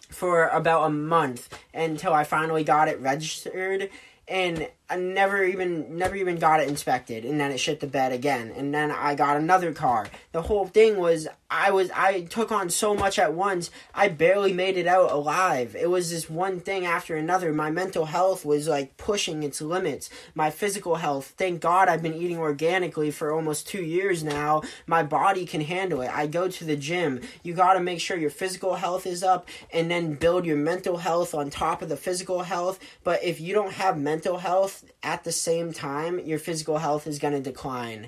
for 0.10 0.48
about 0.48 0.86
a 0.86 0.90
month 0.90 1.58
until 1.74 2.14
I 2.14 2.24
finally 2.24 2.64
got 2.64 2.88
it 2.88 3.00
registered. 3.00 3.90
And 4.28 4.70
I 4.90 4.96
never 4.96 5.44
even 5.44 5.98
never 5.98 6.16
even 6.16 6.38
got 6.38 6.62
it 6.62 6.68
inspected 6.68 7.24
and 7.24 7.40
then 7.40 7.52
it 7.52 7.60
shit 7.60 7.80
the 7.80 7.88
bed 7.88 8.12
again 8.12 8.52
and 8.56 8.74
then 8.74 8.90
I 8.90 9.16
got 9.16 9.38
another 9.38 9.72
car. 9.72 10.08
The 10.32 10.42
whole 10.42 10.66
thing 10.66 10.98
was 10.98 11.28
I 11.52 11.72
was 11.72 11.92
I 11.92 12.22
took 12.22 12.52
on 12.52 12.70
so 12.70 12.96
much 12.96 13.20
at 13.20 13.34
once 13.34 13.70
I 13.94 14.10
barely 14.10 14.54
made 14.54 14.78
it 14.78 14.88
out 14.88 15.12
alive. 15.12 15.76
It 15.76 15.90
was 15.90 16.10
this 16.10 16.30
one 16.30 16.60
thing 16.60 16.86
after 16.86 17.16
another. 17.16 17.54
My 17.54 17.70
mental 17.70 18.06
health 18.06 18.46
was 18.46 18.68
like 18.68 18.98
pushing 18.98 19.44
its 19.44 19.62
limits. 19.62 20.10
My 20.34 20.50
physical 20.50 20.96
health, 20.96 21.34
thank 21.38 21.62
God 21.62 21.88
I've 21.88 22.04
been 22.04 22.14
eating 22.16 22.38
organically 22.38 23.12
for 23.12 23.32
almost 23.32 23.68
2 23.68 23.84
years 23.84 24.24
now. 24.24 24.64
My 24.88 25.04
body 25.04 25.46
can 25.46 25.62
handle 25.62 26.02
it. 26.02 26.10
I 26.10 26.26
go 26.26 26.48
to 26.48 26.66
the 26.66 26.76
gym. 26.76 27.22
You 27.44 27.54
got 27.54 27.74
to 27.74 27.80
make 27.80 28.00
sure 28.00 28.18
your 28.18 28.30
physical 28.30 28.76
health 28.76 29.06
is 29.06 29.24
up 29.24 29.48
and 29.72 29.90
then 29.90 30.16
build 30.16 30.46
your 30.46 30.58
mental 30.58 30.98
health 30.98 31.34
on 31.36 31.50
top 31.50 31.82
of 31.82 31.90
the 31.90 31.98
physical 31.98 32.44
health. 32.44 32.80
But 33.04 33.24
if 33.24 33.40
you 33.40 33.54
don't 33.54 33.74
have 33.74 33.98
mental 33.98 34.38
health 34.40 34.79
at 35.04 35.24
the 35.24 35.32
same 35.32 35.74
time, 35.74 36.20
your 36.20 36.40
physical 36.40 36.78
health 36.78 37.08
is 37.08 37.20
going 37.20 37.34
to 37.34 37.42
decline. 37.42 38.08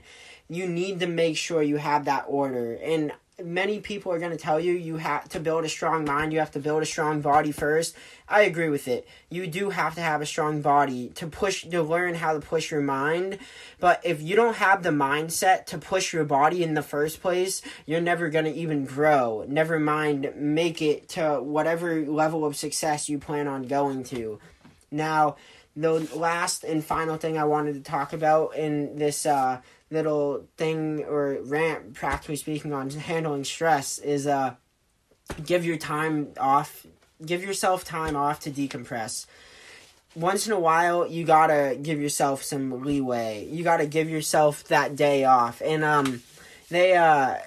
You 0.50 0.68
need 0.68 1.00
to 1.00 1.08
make 1.08 1.38
sure 1.38 1.62
you 1.62 1.78
have 1.78 2.06
that 2.06 2.26
order. 2.28 2.74
And 2.74 3.14
many 3.44 3.80
people 3.80 4.12
are 4.12 4.20
going 4.20 4.32
to 4.32 4.38
tell 4.38 4.60
you 4.60 4.74
you 4.74 4.98
have 4.98 5.28
to 5.30 5.40
build 5.40 5.66
a 5.66 5.70
strong 5.70 6.06
mind, 6.06 6.34
you 6.34 6.40
have 6.40 6.52
to 6.52 6.60
build 6.60 6.84
a 6.84 6.86
strong 6.86 7.22
body 7.22 7.52
first. 7.52 7.96
I 8.28 8.42
agree 8.42 8.70
with 8.70 8.88
it. 8.88 9.08
You 9.30 9.48
do 9.48 9.70
have 9.70 9.96
to 9.96 10.02
have 10.02 10.22
a 10.22 10.26
strong 10.26 10.62
body 10.62 11.10
to 11.16 11.28
push 11.28 11.64
to 11.64 11.82
learn 11.84 12.16
how 12.16 12.34
to 12.34 12.40
push 12.40 12.72
your 12.72 12.82
mind. 12.82 13.40
But 13.80 14.02
if 14.04 14.22
you 14.22 14.36
don't 14.36 14.56
have 14.56 14.84
the 14.84 14.90
mindset 14.90 15.66
to 15.68 15.78
push 15.78 16.14
your 16.14 16.24
body 16.24 16.64
in 16.64 16.74
the 16.74 16.84
first 16.84 17.22
place, 17.22 17.62
you're 17.86 18.02
never 18.02 18.30
going 18.30 18.46
to 18.46 18.54
even 18.54 18.86
grow. 18.86 19.46
Never 19.48 19.80
mind 19.80 20.34
make 20.36 20.82
it 20.82 21.10
to 21.10 21.40
whatever 21.42 22.06
level 22.06 22.46
of 22.46 22.56
success 22.56 23.10
you 23.10 23.20
plan 23.20 23.48
on 23.48 23.64
going 23.64 24.04
to. 24.06 24.40
Now, 24.92 25.38
the 25.76 26.10
last 26.16 26.64
and 26.64 26.84
final 26.84 27.18
thing 27.18 27.38
I 27.38 27.46
wanted 27.46 27.74
to 27.76 27.82
talk 27.82 28.14
about 28.14 28.56
in 28.56 28.98
this 28.98 29.26
uh, 29.26 29.62
little 29.90 30.48
thing 30.58 31.04
or 31.06 31.38
rant, 31.44 31.94
practically 31.94 32.36
speaking, 32.36 32.74
on 32.74 32.90
handling 32.90 33.44
stress 33.44 33.98
is 33.98 34.28
uh, 34.28 34.56
give 35.46 35.66
your 35.66 35.78
time 35.78 36.30
off, 36.40 36.86
give 37.26 37.44
yourself 37.44 37.86
time 37.86 38.16
off 38.16 38.42
to 38.42 38.52
decompress. 38.52 39.26
Once 40.14 40.46
in 40.46 40.52
a 40.52 40.60
while, 40.60 41.08
you 41.08 41.24
gotta 41.24 41.78
give 41.82 42.02
yourself 42.02 42.44
some 42.44 42.84
leeway. 42.84 43.48
You 43.50 43.64
gotta 43.64 43.86
give 43.86 44.10
yourself 44.10 44.66
that 44.66 44.98
day 44.98 45.24
off. 45.24 45.62
And 45.62 45.86
um, 45.86 46.22
they 46.70 46.98
uh, 46.98 47.38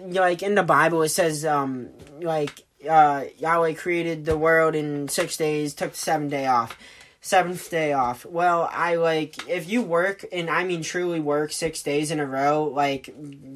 like 0.00 0.40
in 0.44 0.54
the 0.54 0.62
Bible, 0.62 1.02
it 1.02 1.08
says 1.08 1.44
um, 1.44 1.88
like 2.20 2.62
uh, 2.88 3.24
Yahweh 3.38 3.72
created 3.74 4.24
the 4.24 4.38
world 4.38 4.76
in 4.76 5.08
six 5.08 5.36
days, 5.36 5.74
took 5.74 5.92
the 5.92 5.98
seventh 5.98 6.30
day 6.30 6.46
off 6.46 6.78
seventh 7.26 7.68
day 7.70 7.92
off. 7.92 8.24
Well, 8.24 8.70
I 8.72 8.94
like 8.94 9.48
if 9.48 9.68
you 9.68 9.82
work 9.82 10.24
and 10.30 10.48
I 10.48 10.62
mean 10.62 10.82
truly 10.82 11.18
work 11.18 11.50
6 11.50 11.82
days 11.82 12.12
in 12.12 12.20
a 12.20 12.26
row, 12.26 12.64
like 12.64 13.12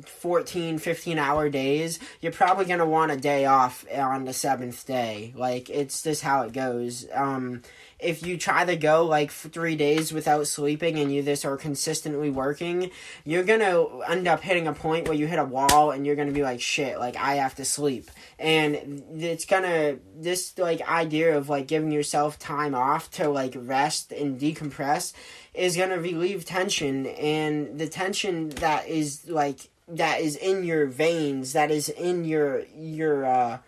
14, 0.07 0.79
15 0.79 1.19
hour 1.19 1.49
days, 1.49 2.01
you're 2.21 2.33
probably 2.33 2.65
going 2.65 2.81
to 2.81 2.87
want 2.87 3.13
a 3.13 3.17
day 3.17 3.45
off 3.47 3.87
on 3.95 4.25
the 4.25 4.33
7th 4.33 4.85
day. 4.87 5.33
Like 5.37 5.71
it's 5.71 6.03
just 6.03 6.23
how 6.23 6.43
it 6.43 6.53
goes. 6.53 7.07
Um 7.15 7.63
if 8.03 8.27
you 8.27 8.37
try 8.37 8.65
to 8.65 8.77
go 8.77 9.05
like 9.05 9.31
three 9.31 9.77
days 9.77 10.13
without 10.13 10.47
sleeping 10.47 10.99
and 10.99 11.13
you 11.13 11.23
this 11.23 11.45
are 11.45 11.57
consistently 11.57 12.31
working, 12.31 12.91
you're 13.25 13.45
gonna 13.45 13.85
end 14.09 14.27
up 14.27 14.41
hitting 14.43 14.67
a 14.67 14.73
point 14.73 15.07
where 15.07 15.17
you 15.17 15.27
hit 15.27 15.39
a 15.39 15.45
wall 15.45 15.91
and 15.91 16.07
you're 16.07 16.17
gonna 16.17 16.33
be 16.33 16.43
like, 16.43 16.61
shit, 16.61 16.99
like 16.99 17.17
I 17.17 17.37
have 17.37 17.55
to 17.57 17.65
sleep. 17.65 18.11
And 18.39 19.03
it's 19.17 19.45
gonna, 19.45 19.99
this 20.17 20.57
like 20.59 20.87
idea 20.89 21.37
of 21.37 21.49
like 21.49 21.67
giving 21.67 21.93
yourself 21.93 22.39
time 22.39 22.75
off 22.75 23.11
to 23.13 23.29
like 23.29 23.55
rest 23.57 24.13
and 24.13 24.41
decompress 24.41 25.13
is 25.55 25.77
gonna 25.77 25.99
relieve 25.99 26.45
tension 26.45 27.07
and 27.07 27.79
the 27.79 27.89
tension 27.89 28.51
that 28.51 28.89
is 28.89 29.29
like, 29.29 29.69
that 29.89 30.21
is 30.21 30.37
in 30.37 30.65
your 30.65 30.87
veins, 30.87 31.53
that 31.55 31.71
is 31.71 31.89
in 31.89 32.25
your, 32.25 32.65
your, 32.77 33.25
uh, 33.25 33.59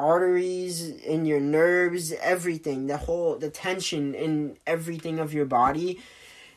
arteries 0.00 0.88
in 0.88 1.26
your 1.26 1.40
nerves 1.40 2.12
everything 2.20 2.86
the 2.86 2.96
whole 2.96 3.36
the 3.36 3.50
tension 3.50 4.14
in 4.14 4.56
everything 4.66 5.18
of 5.18 5.34
your 5.34 5.44
body 5.44 6.00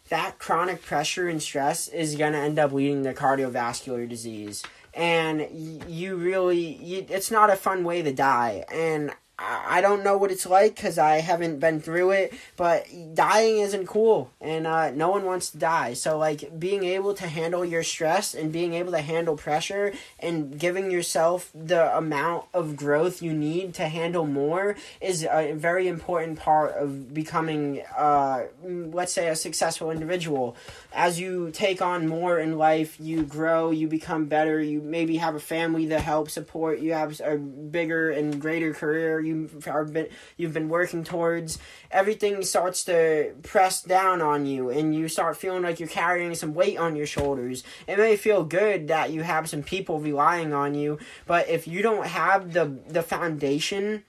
that 0.09 0.37
chronic 0.37 0.81
pressure 0.81 1.27
and 1.27 1.41
stress 1.41 1.87
is 1.87 2.15
going 2.15 2.33
to 2.33 2.39
end 2.39 2.59
up 2.59 2.71
leading 2.71 3.03
to 3.03 3.13
cardiovascular 3.13 4.07
disease. 4.07 4.63
And 4.93 5.47
you 5.87 6.15
really 6.15 6.75
you, 6.75 7.05
it's 7.09 7.31
not 7.31 7.49
a 7.49 7.55
fun 7.55 7.83
way 7.83 8.01
to 8.01 8.13
die. 8.13 8.65
And 8.71 9.11
I 9.45 9.81
don't 9.81 10.03
know 10.03 10.17
what 10.17 10.31
it's 10.31 10.45
like 10.45 10.75
because 10.75 10.97
I 10.97 11.21
haven't 11.21 11.59
been 11.59 11.81
through 11.81 12.11
it, 12.11 12.33
but 12.55 12.85
dying 13.13 13.57
isn't 13.59 13.87
cool, 13.87 14.31
and 14.39 14.67
uh, 14.67 14.91
no 14.91 15.09
one 15.09 15.25
wants 15.25 15.49
to 15.51 15.57
die. 15.57 15.93
So, 15.93 16.17
like, 16.17 16.59
being 16.59 16.83
able 16.83 17.13
to 17.15 17.27
handle 17.27 17.65
your 17.65 17.83
stress 17.83 18.33
and 18.33 18.51
being 18.51 18.73
able 18.73 18.91
to 18.91 19.01
handle 19.01 19.35
pressure 19.35 19.93
and 20.19 20.59
giving 20.59 20.91
yourself 20.91 21.49
the 21.53 21.95
amount 21.97 22.45
of 22.53 22.75
growth 22.75 23.21
you 23.21 23.33
need 23.33 23.73
to 23.75 23.87
handle 23.87 24.25
more 24.25 24.75
is 25.01 25.27
a 25.29 25.53
very 25.53 25.87
important 25.87 26.39
part 26.39 26.73
of 26.75 27.13
becoming, 27.13 27.81
uh, 27.97 28.43
let's 28.63 29.13
say, 29.13 29.27
a 29.29 29.35
successful 29.35 29.91
individual. 29.91 30.55
As 30.93 31.19
you 31.19 31.51
take 31.51 31.81
on 31.81 32.07
more 32.07 32.39
in 32.39 32.57
life, 32.57 32.97
you 32.99 33.23
grow, 33.23 33.71
you 33.71 33.87
become 33.87 34.25
better, 34.25 34.61
you 34.61 34.81
maybe 34.81 35.17
have 35.17 35.35
a 35.35 35.39
family 35.39 35.87
that 35.87 36.01
helps 36.01 36.33
support, 36.33 36.79
you 36.79 36.93
have 36.93 37.19
a 37.21 37.37
bigger 37.37 38.11
and 38.11 38.39
greater 38.39 38.73
career 38.73 39.19
you 39.19 39.32
are 39.67 39.85
been 39.85 40.07
you've 40.37 40.53
been 40.53 40.69
working 40.69 41.03
towards, 41.03 41.59
everything 41.91 42.43
starts 42.43 42.83
to 42.85 43.33
press 43.43 43.81
down 43.81 44.21
on 44.21 44.45
you, 44.45 44.69
and 44.69 44.95
you 44.95 45.07
start 45.07 45.37
feeling 45.37 45.63
like 45.63 45.79
you're 45.79 45.89
carrying 45.89 46.35
some 46.35 46.53
weight 46.53 46.77
on 46.77 46.95
your 46.95 47.07
shoulders. 47.07 47.63
It 47.87 47.97
may 47.97 48.15
feel 48.17 48.43
good 48.43 48.87
that 48.89 49.11
you 49.11 49.23
have 49.23 49.49
some 49.49 49.63
people 49.63 49.99
relying 49.99 50.53
on 50.53 50.75
you, 50.75 50.99
but 51.25 51.47
if 51.49 51.67
you 51.67 51.81
don't 51.81 52.07
have 52.07 52.53
the 52.53 52.65
the 52.87 53.03
foundation, 53.03 54.03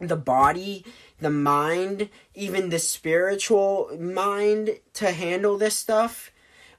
the 0.00 0.16
body, 0.16 0.84
the 1.20 1.30
mind, 1.30 2.08
even 2.34 2.70
the 2.70 2.78
spiritual 2.78 3.90
mind 3.98 4.80
to 4.94 5.12
handle 5.12 5.56
this 5.56 5.76
stuff 5.76 6.31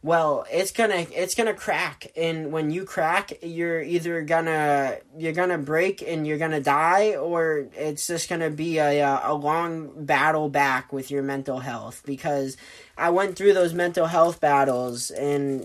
well 0.04 0.46
it's 0.52 0.72
gonna 0.72 1.08
it's 1.12 1.34
gonna 1.34 1.54
crack 1.54 2.12
and 2.16 2.52
when 2.52 2.70
you 2.70 2.84
crack 2.84 3.32
you're 3.42 3.82
either 3.82 4.22
gonna 4.22 4.98
you're 5.18 5.34
gonna 5.34 5.58
break 5.58 6.02
and 6.02 6.28
you're 6.28 6.38
gonna 6.38 6.60
die 6.60 7.16
or 7.16 7.66
it's 7.74 8.06
just 8.06 8.30
gonna 8.30 8.50
be 8.50 8.78
a, 8.78 9.20
a 9.24 9.34
long 9.34 10.06
battle 10.06 10.50
back 10.50 10.92
with 10.92 11.10
your 11.10 11.24
mental 11.24 11.60
health 11.60 12.04
because 12.06 12.58
i 12.98 13.10
went 13.10 13.36
through 13.36 13.54
those 13.54 13.74
mental 13.74 14.08
health 14.08 14.40
battles 14.42 15.10
and 15.10 15.64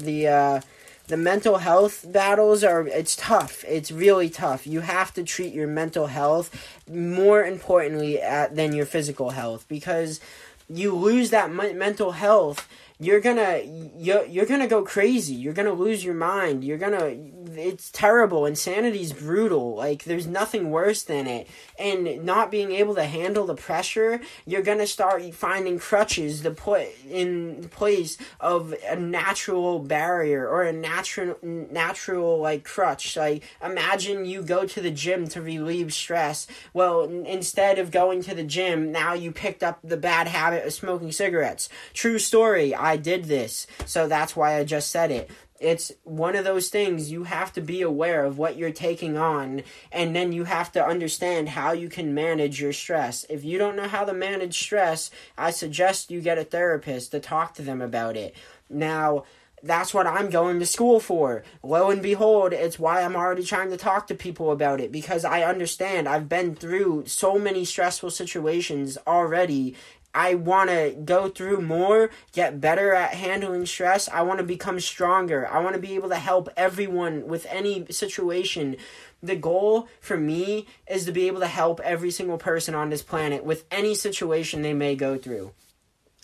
the 0.00 0.28
uh 0.28 0.60
the 1.08 1.16
mental 1.16 1.56
health 1.56 2.04
battles 2.12 2.62
are 2.62 2.86
it's 2.86 3.16
tough. 3.16 3.64
It's 3.66 3.90
really 3.90 4.28
tough. 4.28 4.66
You 4.66 4.80
have 4.80 5.14
to 5.14 5.22
treat 5.24 5.54
your 5.54 5.66
mental 5.66 6.08
health 6.08 6.78
more 6.86 7.42
importantly 7.42 8.20
at, 8.20 8.54
than 8.54 8.74
your 8.74 8.84
physical 8.84 9.30
health 9.30 9.64
because 9.68 10.20
you 10.68 10.94
lose 10.94 11.30
that 11.30 11.50
mental 11.50 12.12
health 12.12 12.68
you're 13.00 13.20
gonna 13.20 13.60
you're, 13.96 14.24
you're 14.24 14.46
gonna 14.46 14.66
go 14.66 14.82
crazy. 14.82 15.34
You're 15.34 15.52
gonna 15.52 15.72
lose 15.72 16.04
your 16.04 16.14
mind. 16.14 16.64
You're 16.64 16.78
gonna 16.78 17.14
it's 17.52 17.90
terrible. 17.90 18.44
Insanity's 18.44 19.12
brutal. 19.12 19.76
Like 19.76 20.02
there's 20.02 20.26
nothing 20.26 20.70
worse 20.70 21.04
than 21.04 21.28
it. 21.28 21.46
And 21.78 22.24
not 22.24 22.50
being 22.50 22.72
able 22.72 22.96
to 22.96 23.04
handle 23.04 23.46
the 23.46 23.54
pressure 23.54 24.20
you're 24.46 24.62
gonna 24.62 24.86
start 24.86 25.22
finding 25.32 25.78
crutches 25.78 26.40
to 26.40 26.50
put 26.50 26.88
in 27.08 27.68
place 27.70 28.18
of 28.40 28.74
a 28.88 28.96
natural 28.96 29.78
barrier 29.78 30.48
or 30.48 30.64
a 30.64 30.72
natural 30.72 31.36
natural 31.42 32.40
like 32.40 32.64
crutch. 32.64 33.16
Like 33.16 33.44
imagine 33.64 34.24
you 34.24 34.42
go 34.42 34.66
to 34.66 34.80
the 34.80 34.90
gym 34.90 35.28
to 35.28 35.40
relieve 35.40 35.92
stress. 35.92 36.48
Well 36.72 37.02
instead 37.04 37.78
of 37.78 37.92
going 37.92 38.22
to 38.22 38.34
the 38.34 38.44
gym 38.44 38.90
now 38.90 39.12
you 39.12 39.30
picked 39.30 39.62
up 39.62 39.78
the 39.84 39.96
bad 39.96 40.26
habit 40.26 40.66
of 40.66 40.72
smoking 40.72 41.12
cigarettes. 41.12 41.68
True 41.94 42.18
story. 42.18 42.74
I 42.74 42.87
did 42.96 43.24
this, 43.24 43.66
so 43.86 44.08
that's 44.08 44.34
why 44.34 44.58
I 44.58 44.64
just 44.64 44.90
said 44.90 45.10
it. 45.10 45.30
It's 45.60 45.90
one 46.04 46.36
of 46.36 46.44
those 46.44 46.68
things 46.68 47.10
you 47.10 47.24
have 47.24 47.52
to 47.54 47.60
be 47.60 47.82
aware 47.82 48.24
of 48.24 48.38
what 48.38 48.56
you're 48.56 48.70
taking 48.70 49.16
on, 49.16 49.62
and 49.90 50.14
then 50.14 50.32
you 50.32 50.44
have 50.44 50.70
to 50.72 50.84
understand 50.84 51.48
how 51.48 51.72
you 51.72 51.88
can 51.88 52.14
manage 52.14 52.60
your 52.60 52.72
stress. 52.72 53.26
If 53.28 53.44
you 53.44 53.58
don't 53.58 53.76
know 53.76 53.88
how 53.88 54.04
to 54.04 54.12
manage 54.12 54.58
stress, 54.58 55.10
I 55.36 55.50
suggest 55.50 56.12
you 56.12 56.20
get 56.20 56.38
a 56.38 56.44
therapist 56.44 57.10
to 57.10 57.20
talk 57.20 57.54
to 57.54 57.62
them 57.62 57.82
about 57.82 58.16
it. 58.16 58.36
Now, 58.70 59.24
that's 59.62 59.92
what 59.92 60.06
I'm 60.06 60.30
going 60.30 60.60
to 60.60 60.66
school 60.66 61.00
for. 61.00 61.42
Lo 61.62 61.90
and 61.90 62.02
behold, 62.02 62.52
it's 62.52 62.78
why 62.78 63.02
I'm 63.02 63.16
already 63.16 63.42
trying 63.42 63.70
to 63.70 63.76
talk 63.76 64.06
to 64.06 64.14
people 64.14 64.52
about 64.52 64.80
it 64.80 64.92
because 64.92 65.24
I 65.24 65.42
understand 65.42 66.08
I've 66.08 66.28
been 66.28 66.54
through 66.54 67.04
so 67.06 67.38
many 67.38 67.64
stressful 67.64 68.10
situations 68.10 68.98
already 69.06 69.74
I 70.18 70.34
want 70.34 70.68
to 70.70 70.96
go 71.04 71.28
through 71.28 71.60
more, 71.60 72.10
get 72.32 72.60
better 72.60 72.92
at 72.92 73.14
handling 73.14 73.66
stress. 73.66 74.08
I 74.08 74.22
want 74.22 74.40
to 74.40 74.44
become 74.44 74.80
stronger. 74.80 75.46
I 75.46 75.60
want 75.60 75.76
to 75.76 75.80
be 75.80 75.94
able 75.94 76.08
to 76.08 76.16
help 76.16 76.48
everyone 76.56 77.28
with 77.28 77.46
any 77.48 77.86
situation. 77.90 78.74
The 79.22 79.36
goal 79.36 79.88
for 80.00 80.16
me 80.16 80.66
is 80.90 81.04
to 81.04 81.12
be 81.12 81.28
able 81.28 81.38
to 81.38 81.46
help 81.46 81.78
every 81.84 82.10
single 82.10 82.36
person 82.36 82.74
on 82.74 82.90
this 82.90 83.00
planet 83.00 83.44
with 83.44 83.64
any 83.70 83.94
situation 83.94 84.62
they 84.62 84.74
may 84.74 84.96
go 84.96 85.16
through. 85.16 85.52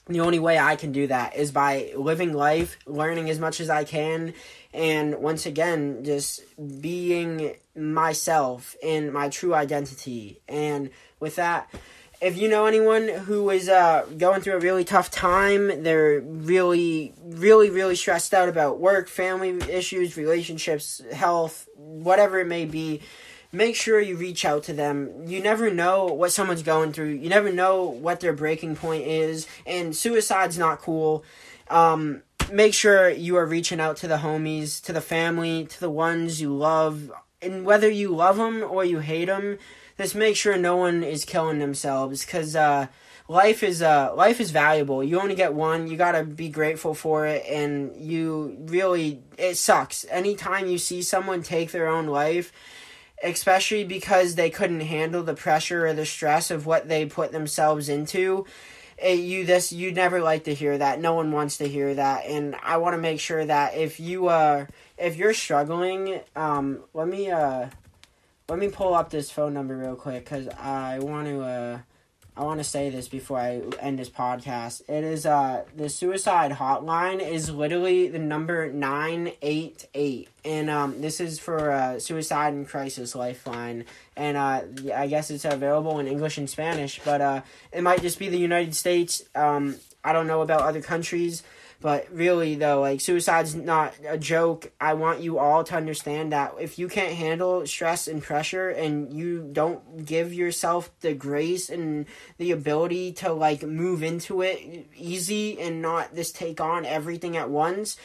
The 0.09 0.21
only 0.21 0.41
way 0.41 0.59
I 0.59 0.75
can 0.75 0.91
do 0.91 1.07
that 1.07 1.37
is 1.37 1.53
by 1.53 1.93
living 1.97 2.33
life, 2.33 2.77
learning 2.87 3.31
as 3.31 3.39
much 3.39 3.61
as 3.61 3.71
I 3.71 3.85
can, 3.85 4.35
and 4.75 5.21
once 5.21 5.47
again, 5.47 6.03
just 6.03 6.43
being 6.81 7.55
myself 7.77 8.75
in 8.83 9.13
my 9.13 9.29
true 9.29 9.55
identity. 9.55 10.41
And 10.49 10.91
with 11.21 11.37
that, 11.37 11.73
if 12.21 12.37
you 12.37 12.49
know 12.49 12.67
anyone 12.67 13.09
who 13.09 13.51
is 13.51 13.69
uh, 13.69 14.07
going 14.17 14.41
through 14.41 14.55
a 14.55 14.61
really 14.61 14.85
tough 14.85 15.11
time, 15.11 15.83
they're 15.83 16.21
really, 16.21 17.13
really, 17.23 17.71
really 17.71 17.97
stressed 17.97 18.33
out 18.33 18.49
about 18.49 18.79
work, 18.79 19.09
family 19.09 19.59
issues, 19.71 20.17
relationships, 20.17 21.03
health, 21.13 21.69
whatever 21.77 22.39
it 22.41 22.47
may 22.47 22.65
be, 22.65 23.01
make 23.53 23.77
sure 23.77 24.01
you 24.01 24.17
reach 24.17 24.45
out 24.45 24.65
to 24.65 24.73
them. 24.73 25.27
You 25.27 25.43
never 25.43 25.71
know 25.71 26.07
what 26.07 26.33
someone's 26.33 26.63
going 26.63 26.93
through. 26.93 27.11
You 27.11 27.29
never 27.29 27.53
know 27.53 27.85
what 27.85 28.21
their 28.21 28.33
breaking 28.33 28.77
point 28.77 29.07
is, 29.07 29.47
and 29.67 29.95
suicide's 29.95 30.59
not 30.59 30.81
cool. 30.81 31.25
Um, 31.69 32.23
make 32.53 32.75
sure 32.75 33.09
you 33.09 33.37
are 33.37 33.47
reaching 33.47 33.81
out 33.81 33.97
to 33.99 34.09
the 34.09 34.19
homies, 34.19 34.83
to 34.85 34.93
the 34.93 35.01
family, 35.01 35.65
to 35.67 35.81
the 35.81 35.91
ones 35.91 36.41
you 36.41 36.55
love, 36.55 37.13
and 37.41 37.65
whether 37.65 37.89
you 37.89 38.15
love 38.15 38.37
them 38.37 38.63
or 38.63 38.85
you 38.85 38.99
hate 39.01 39.27
them, 39.27 39.59
just 39.99 40.15
make 40.15 40.37
sure 40.37 40.57
no 40.57 40.77
one 40.77 41.03
is 41.03 41.25
killing 41.25 41.59
themselves 41.59 42.25
because 42.25 42.57
uh, 42.57 42.87
life 43.29 43.63
is 43.63 43.83
uh, 43.83 44.15
life 44.15 44.41
is 44.41 44.51
valuable. 44.51 45.03
You 45.03 45.21
only 45.21 45.35
get 45.35 45.55
one. 45.55 45.89
You 45.89 45.97
gotta 45.97 46.25
be 46.25 46.49
grateful 46.49 46.95
for 46.95 47.27
it, 47.27 47.45
and 47.47 47.97
you 47.97 48.57
really 48.67 49.23
it 49.39 49.57
sucks 49.57 50.05
anytime 50.11 50.67
you 50.67 50.79
see 50.79 51.03
someone 51.03 51.43
take 51.43 51.71
their 51.71 51.89
own 51.89 52.07
life. 52.07 52.53
Especially 53.23 53.85
because 53.85 54.35
they 54.35 54.51
couldn't 54.51 54.81
handle 54.81 55.23
the 55.23 55.35
pressure 55.35 55.87
or 55.87 55.95
the 55.95 56.05
stress 56.05 56.51
of 56.51 56.67
what 56.67 56.89
they 56.89 57.07
put 57.07 57.33
themselves 57.33 57.89
into 57.89 58.45
it, 58.99 59.19
you 59.19 59.45
this 59.45 59.73
you 59.73 59.93
never 59.93 60.21
like 60.21 60.45
to 60.45 60.55
hear 60.55 60.77
that. 60.77 61.01
No 61.01 61.15
one 61.15 61.33
wants 61.33 61.59
to 61.59 61.69
hear 61.69 61.95
that, 61.95 62.27
and 62.27 62.57
I 62.63 62.77
want 62.79 62.95
to 62.95 63.01
make 63.01 63.21
sure 63.21 63.45
that 63.45 63.77
if 63.77 64.01
you 64.01 64.29
uh 64.29 64.67
if 64.99 65.17
you're 65.17 65.35
struggling, 65.35 66.21
um, 66.37 66.85
let 66.93 67.09
me 67.09 67.31
uh 67.31 67.69
let 68.49 68.59
me 68.59 68.69
pull 68.69 68.95
up 68.95 69.11
this 69.11 69.31
phone 69.31 69.55
number 69.55 69.77
real 69.77 69.97
quick 69.97 70.25
because 70.25 70.49
I 70.49 70.99
want 70.99 71.27
to 71.29 71.43
uh 71.43 71.79
I 72.37 72.43
want 72.43 72.59
to 72.59 72.65
say 72.65 72.91
this 72.91 73.07
before 73.09 73.39
I 73.39 73.63
end 73.79 74.01
this 74.01 74.11
podcast. 74.11 74.83
It 74.89 75.03
is 75.05 75.25
uh 75.25 75.65
the 75.75 75.89
suicide 75.89 76.53
hotline 76.53 77.27
is 77.27 77.49
literally 77.49 78.09
the 78.09 78.19
number 78.19 78.71
988 78.71 80.29
and 80.45 80.69
um 80.69 81.01
this 81.01 81.21
is 81.21 81.39
for 81.39 81.71
uh 81.71 81.99
suicide 81.99 82.53
and 82.53 82.69
crisis 82.69 83.15
lifeline 83.15 83.87
and 84.15 84.37
uh 84.37 84.63
I 84.95 85.07
guess 85.07 85.31
it's 85.31 85.47
available 85.47 85.99
in 85.99 86.07
English 86.07 86.37
and 86.37 86.51
Spanish, 86.51 87.01
but 87.03 87.23
uh 87.23 87.41
it 87.73 87.83
might 87.83 88.03
just 88.03 88.19
be 88.19 88.29
the 88.29 88.39
United 88.39 88.75
States. 88.75 89.23
Um 89.35 89.77
I 90.05 90.13
don't 90.13 90.27
know 90.27 90.43
about 90.43 90.61
other 90.61 90.83
countries. 90.83 91.43
But 91.85 92.09
really, 92.11 92.55
though, 92.55 92.81
like 92.81 93.03
suicide's 93.03 93.55
not 93.55 93.93
a 94.09 94.17
joke. 94.17 94.73
I 94.81 94.95
want 94.95 95.21
you 95.21 95.39
all 95.39 95.65
to 95.65 95.77
understand 95.77 96.33
that 96.33 96.55
if 96.59 96.79
you 96.79 96.89
can't 96.89 97.13
handle 97.13 97.67
stress 97.67 98.09
and 98.09 98.23
pressure 98.23 98.71
and 98.71 99.13
you 99.13 99.47
don't 99.53 100.07
give 100.07 100.33
yourself 100.33 100.91
the 101.01 101.13
grace 101.13 101.69
and 101.69 102.07
the 102.39 102.53
ability 102.53 103.13
to 103.13 103.35
like 103.35 103.63
move 103.63 104.03
into 104.03 104.41
it 104.41 104.87
easy 104.97 105.61
and 105.61 105.83
not 105.83 106.15
just 106.15 106.37
take 106.37 106.59
on 106.59 106.87
everything 106.87 107.37
at 107.37 107.51
once, 107.51 107.99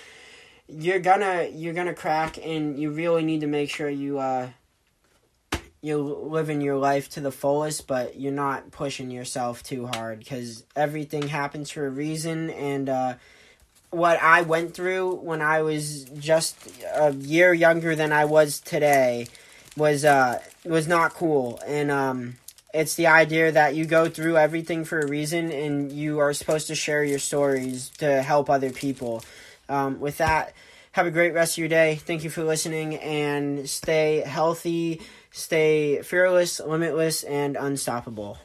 you're 0.68 1.00
gonna 1.00 1.48
you're 1.50 1.74
gonna 1.74 1.94
crack 1.94 2.38
and 2.38 2.78
you 2.78 2.92
really 2.92 3.24
need 3.24 3.40
to 3.40 3.48
make 3.48 3.70
sure 3.70 3.90
you 3.90 4.20
uh 4.20 4.50
you're 5.82 6.00
living 6.00 6.60
your 6.60 6.76
life 6.76 7.08
to 7.12 7.22
the 7.22 7.32
fullest, 7.32 7.88
but 7.88 8.20
you're 8.20 8.34
not 8.34 8.72
pushing 8.72 9.10
yourself 9.10 9.64
too 9.64 9.88
hard 9.88 10.20
because 10.20 10.66
everything 10.76 11.30
happens 11.30 11.70
for 11.70 11.88
a 11.88 11.90
reason 11.90 12.50
and 12.50 12.90
uh 12.90 13.14
what 13.92 14.22
I 14.22 14.42
went 14.42 14.74
through 14.74 15.16
when 15.16 15.42
I 15.42 15.62
was 15.62 16.06
just 16.20 16.56
a 16.94 17.14
year 17.14 17.54
younger 17.54 17.96
than 17.96 18.12
I 18.12 18.26
was 18.26 18.60
today 18.60 19.28
was 19.78 20.04
uh 20.04 20.42
was 20.66 20.88
not 20.88 21.14
cool 21.14 21.60
and 21.66 21.90
um 21.90 22.36
it's 22.74 22.96
the 22.96 23.08
idea 23.08 23.52
that 23.52 23.76
you 23.76 23.86
go 23.86 24.10
through 24.10 24.38
everything 24.38 24.86
for 24.86 25.00
a 25.00 25.08
reason 25.08 25.52
and 25.52 25.92
you 25.92 26.20
are 26.20 26.34
supposed 26.34 26.68
to 26.68 26.76
share 26.76 27.04
your 27.04 27.20
stories 27.20 27.90
to 27.98 28.22
help 28.22 28.50
other 28.50 28.70
people. 28.70 29.24
Um, 29.68 30.00
with 30.00 30.18
that, 30.18 30.54
have 30.92 31.08
a 31.08 31.12
great 31.12 31.34
rest 31.34 31.54
of 31.54 31.60
your 31.60 31.68
day. 31.68 31.96
Thank 31.96 32.24
you 32.24 32.30
for 32.30 32.44
listening 32.44 32.96
and 32.96 33.68
stay 33.68 34.20
healthy, 34.20 35.02
stay 35.32 36.02
fearless, 36.04 36.60
limitless, 36.60 37.24
and 37.24 37.56
unstoppable. 37.56 38.38